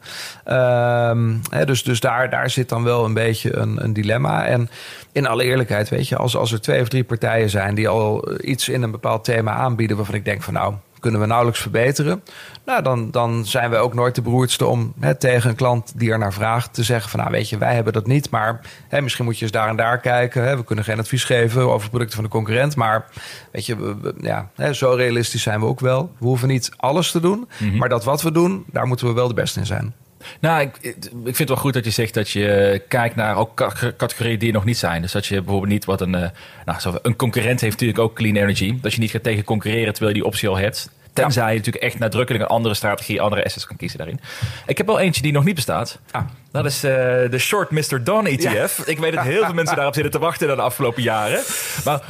[0.47, 4.47] Um, dus dus daar, daar zit dan wel een beetje een, een dilemma.
[4.47, 4.71] En
[5.13, 8.29] in alle eerlijkheid, weet je, als, als er twee of drie partijen zijn die al
[8.41, 12.23] iets in een bepaald thema aanbieden waarvan ik denk van nou, kunnen we nauwelijks verbeteren.
[12.65, 16.11] Nou, dan, dan zijn we ook nooit de beroerdste om hè, tegen een klant die
[16.11, 19.01] er naar vraagt te zeggen van nou weet je, wij hebben dat niet, maar hè,
[19.01, 20.45] misschien moet je eens daar en daar kijken.
[20.45, 23.07] Hè, we kunnen geen advies geven over producten van de concurrent, maar
[23.53, 26.13] weet je, we, ja, hè, zo realistisch zijn we ook wel.
[26.19, 27.77] We hoeven niet alles te doen, mhm.
[27.77, 29.95] maar dat wat we doen, daar moeten we wel de beste in zijn.
[30.41, 33.55] Nou, ik, vind het wel goed dat je zegt dat je kijkt naar ook
[33.97, 35.03] categorieën die er nog niet zijn.
[35.03, 36.29] Dus dat je bijvoorbeeld niet wat een, uh,
[36.65, 38.79] nou, een concurrent heeft natuurlijk ook clean energy.
[38.81, 40.91] Dat je niet gaat tegen concurreren terwijl je die optie al hebt.
[41.13, 44.21] Tenzij je natuurlijk echt nadrukkelijk een andere strategie, andere assets kan kiezen daarin.
[44.67, 45.99] Ik heb wel eentje die nog niet bestaat.
[46.11, 46.23] Ah.
[46.57, 46.91] Dat is uh,
[47.31, 48.05] de Short Mr.
[48.05, 48.83] Don ETF.
[48.85, 51.43] Ik weet dat heel veel mensen daarop zitten te wachten de afgelopen jaren.
[51.85, 52.01] Maar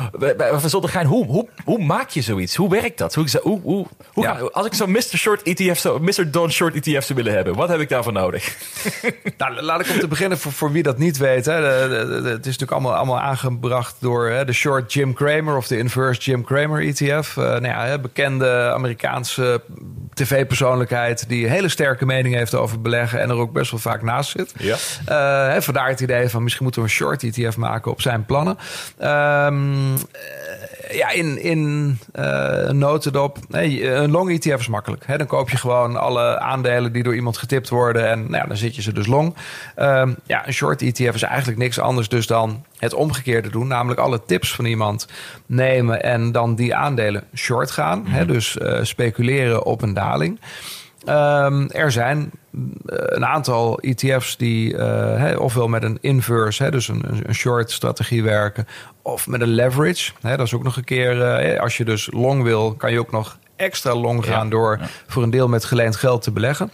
[0.60, 2.56] van Zoldergein, hoe, hoe, hoe maak je zoiets?
[2.56, 3.14] Hoe werkt dat?
[3.14, 5.16] Hoe, hoe, hoe, hoe als ik zo'n Mr.
[5.16, 6.30] Short ETF, zo, Mr.
[6.30, 8.56] Don Short ETF zou willen hebben, wat heb ik daarvoor nodig?
[9.38, 11.46] nou, laat ik om te beginnen voor, voor wie dat niet weet.
[11.46, 11.60] Hè.
[11.60, 15.56] De, de, de, het is natuurlijk allemaal, allemaal aangebracht door hè, de Short Jim Cramer
[15.56, 17.36] of de Inverse Jim Cramer ETF.
[17.36, 19.62] Uh, nou ja, bekende Amerikaanse
[20.16, 24.02] tv-persoonlijkheid die een hele sterke mening heeft over beleggen en er ook best wel vaak
[24.02, 24.76] naast ja.
[25.54, 28.58] Uh, vandaar het idee van misschien moeten we een short ETF maken op zijn plannen.
[29.02, 29.94] Um,
[30.90, 33.38] ja, in, in uh, notendop.
[33.48, 35.06] Nee, een long ETF is makkelijk.
[35.06, 35.16] Hè?
[35.18, 38.08] Dan koop je gewoon alle aandelen die door iemand getipt worden.
[38.10, 39.34] En nou ja, dan zit je ze dus long.
[39.76, 43.66] Um, ja, een short ETF is eigenlijk niks anders dus dan het omgekeerde doen.
[43.66, 45.06] Namelijk alle tips van iemand
[45.46, 48.06] nemen en dan die aandelen short gaan.
[48.06, 48.22] hè?
[48.22, 48.32] Mhm.
[48.32, 50.40] Dus uh, speculeren op een daling.
[51.08, 56.88] Um, er zijn eh, een aantal ETF's die uh, ofwel met een inverse, hè, dus
[56.88, 58.66] een, een short strategie werken,
[59.02, 60.12] of met een leverage.
[60.20, 62.98] Hè, dat is ook nog een keer, uh, als je dus long wil, kan je
[62.98, 66.70] ook nog extra long gaan door voor een deel met geleend geld te beleggen.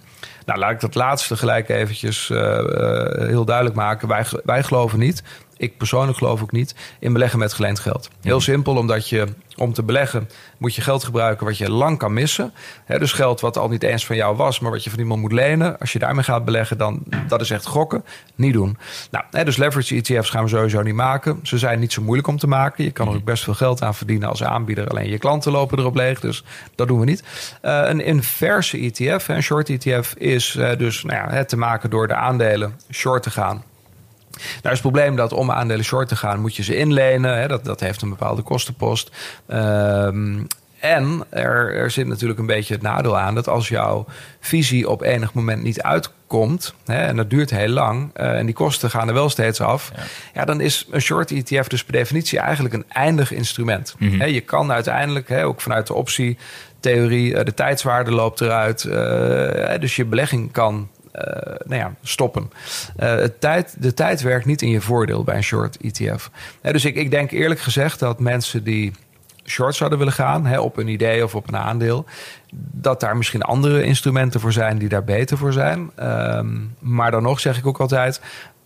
[0.47, 4.09] Nou, laat ik dat laatste gelijk eventjes heel duidelijk maken.
[4.09, 5.22] Wij, wij geloven niet
[5.63, 8.11] ik persoonlijk geloof ook niet in beleggen met geleend geld.
[8.21, 8.45] Heel mhm.
[8.45, 12.53] simpel, omdat je om te beleggen moet je geld gebruiken wat je lang kan missen.
[12.87, 15.33] dus geld wat al niet eens van jou was, maar wat je van iemand moet
[15.33, 15.79] lenen.
[15.79, 18.05] Als je daarmee gaat beleggen, dan dat is echt gokken.
[18.35, 18.79] Niet doen.
[19.11, 21.41] Nou, dus leverage ETF's gaan we sowieso niet maken.
[21.43, 22.85] Ze zijn niet zo moeilijk om te maken.
[22.85, 24.89] Je kan er ook best veel geld aan verdienen als aanbieder.
[24.89, 26.45] Alleen je klanten lopen erop leeg, dus
[26.75, 27.23] dat doen we niet.
[27.63, 32.09] Uh, een inverse ETF, een short ETF, is uh, dus nou ja, te maken door
[32.09, 33.65] de aandelen short te gaan
[34.45, 37.38] nou is het probleem dat om aandelen short te gaan, moet je ze inlenen.
[37.38, 39.11] Hè, dat, dat heeft een bepaalde kostenpost.
[39.49, 40.47] Um,
[40.82, 44.07] en er, er zit natuurlijk een beetje het nadeel aan dat als jouw
[44.40, 48.55] visie op enig moment niet uitkomt, hè, en dat duurt heel lang, uh, en die
[48.55, 49.93] kosten gaan er wel steeds af,
[50.34, 50.45] ja.
[50.45, 53.95] dan is een short ETF dus per definitie eigenlijk een eindig instrument.
[53.99, 56.38] Mm je kan uiteindelijk, hè, ook vanuit de optie,
[56.80, 57.45] theorie.
[57.45, 58.82] de tijdswaarde loopt eruit.
[59.80, 60.88] dus je belegging kan
[61.65, 62.51] nou ja, stoppen.
[62.97, 66.31] het tijd, de tijd werkt niet in je voordeel bij een short ETF.
[66.63, 68.93] dus ik, ik denk eerlijk gezegd dat mensen die
[69.45, 72.05] short zouden willen gaan hè, op een idee of op een aandeel,
[72.55, 75.91] dat daar misschien andere instrumenten voor zijn die daar beter voor zijn.
[75.95, 78.21] Ehm, maar dan nog zeg ik ook altijd.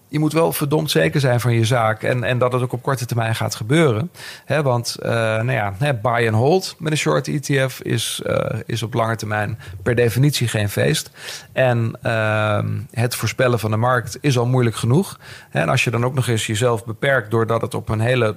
[0.08, 2.02] Je moet wel verdomd zeker zijn van je zaak.
[2.02, 4.10] En, en dat het ook op korte termijn gaat gebeuren.
[4.46, 8.36] Want uh, nou ja, buy and hold met een short ETF is, uh,
[8.66, 11.10] is op lange termijn per definitie geen feest.
[11.52, 12.58] En uh,
[12.90, 15.18] het voorspellen van de markt is al moeilijk genoeg.
[15.50, 18.36] En als je dan ook nog eens jezelf beperkt doordat het op een hele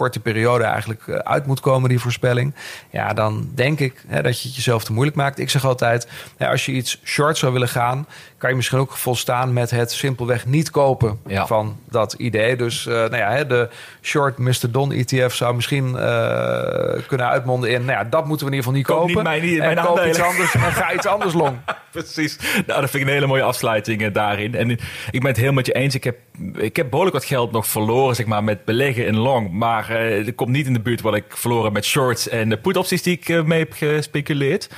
[0.00, 2.54] korte periode eigenlijk eh, uit moet komen, die voorspelling.
[2.90, 5.38] Ja, dan denk ik dat je het jezelf te moeilijk maakt.
[5.38, 6.08] Ik zeg altijd,
[6.38, 8.06] als je iets short zou willen gaan,
[8.40, 12.56] kan je misschien ook volstaan met het simpelweg niet kopen van dat idee.
[12.56, 13.68] Dus uh, nou ja, de
[14.02, 14.70] short Mr.
[14.70, 18.72] Don ETF zou misschien uh, kunnen uitmonden in, nou ja, dat moeten we in ieder
[18.72, 19.14] geval niet kopen.
[19.14, 21.56] Niet mijn, niet en mijn koop iets anders en ga iets anders long.
[21.90, 22.38] Precies.
[22.66, 24.54] Nou, dat vind ik een hele mooie afsluiting uh, daarin.
[24.54, 24.70] En
[25.10, 25.94] ik ben het heel met je eens.
[25.94, 26.18] Ik heb,
[26.54, 29.50] ik heb behoorlijk wat geld nog verloren, zeg maar, met beleggen in long.
[29.50, 32.56] Maar uh, er komt niet in de buurt wat ik verloren met shorts en de
[32.56, 34.70] put opties die ik mee heb gespeculeerd.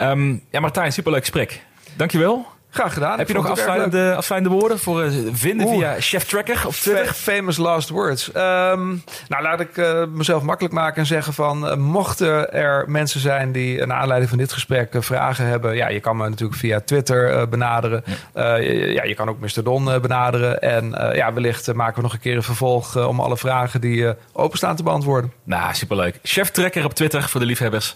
[0.00, 1.62] Um, ja, Martijn, superleuk gesprek.
[1.96, 2.53] Dankjewel.
[2.74, 3.18] Graag gedaan.
[3.18, 7.12] Heb je nog afsluitende, afsluitende woorden voor uh, vinden via Chef Tracker op Twitter?
[7.12, 8.28] Famous last words.
[8.28, 11.66] Um, nou, laat ik uh, mezelf makkelijk maken en zeggen van...
[11.66, 15.76] Uh, mochten er mensen zijn die naar aanleiding van dit gesprek vragen hebben...
[15.76, 18.04] ja, je kan me natuurlijk via Twitter benaderen.
[18.34, 18.56] Ja.
[18.56, 19.04] ja.
[19.04, 19.62] je kan ook Mr.
[19.62, 20.60] Don benaderen.
[20.60, 22.96] En ja, wellicht maken we nog een keer een vervolg...
[23.06, 25.32] om alle vragen die openstaan te beantwoorden.
[25.44, 26.18] Nou, superleuk.
[26.22, 27.94] Chef Tracker op Twitter voor de liefhebbers.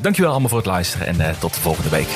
[0.00, 2.08] dankjewel allemaal voor het luisteren en tot de volgende week.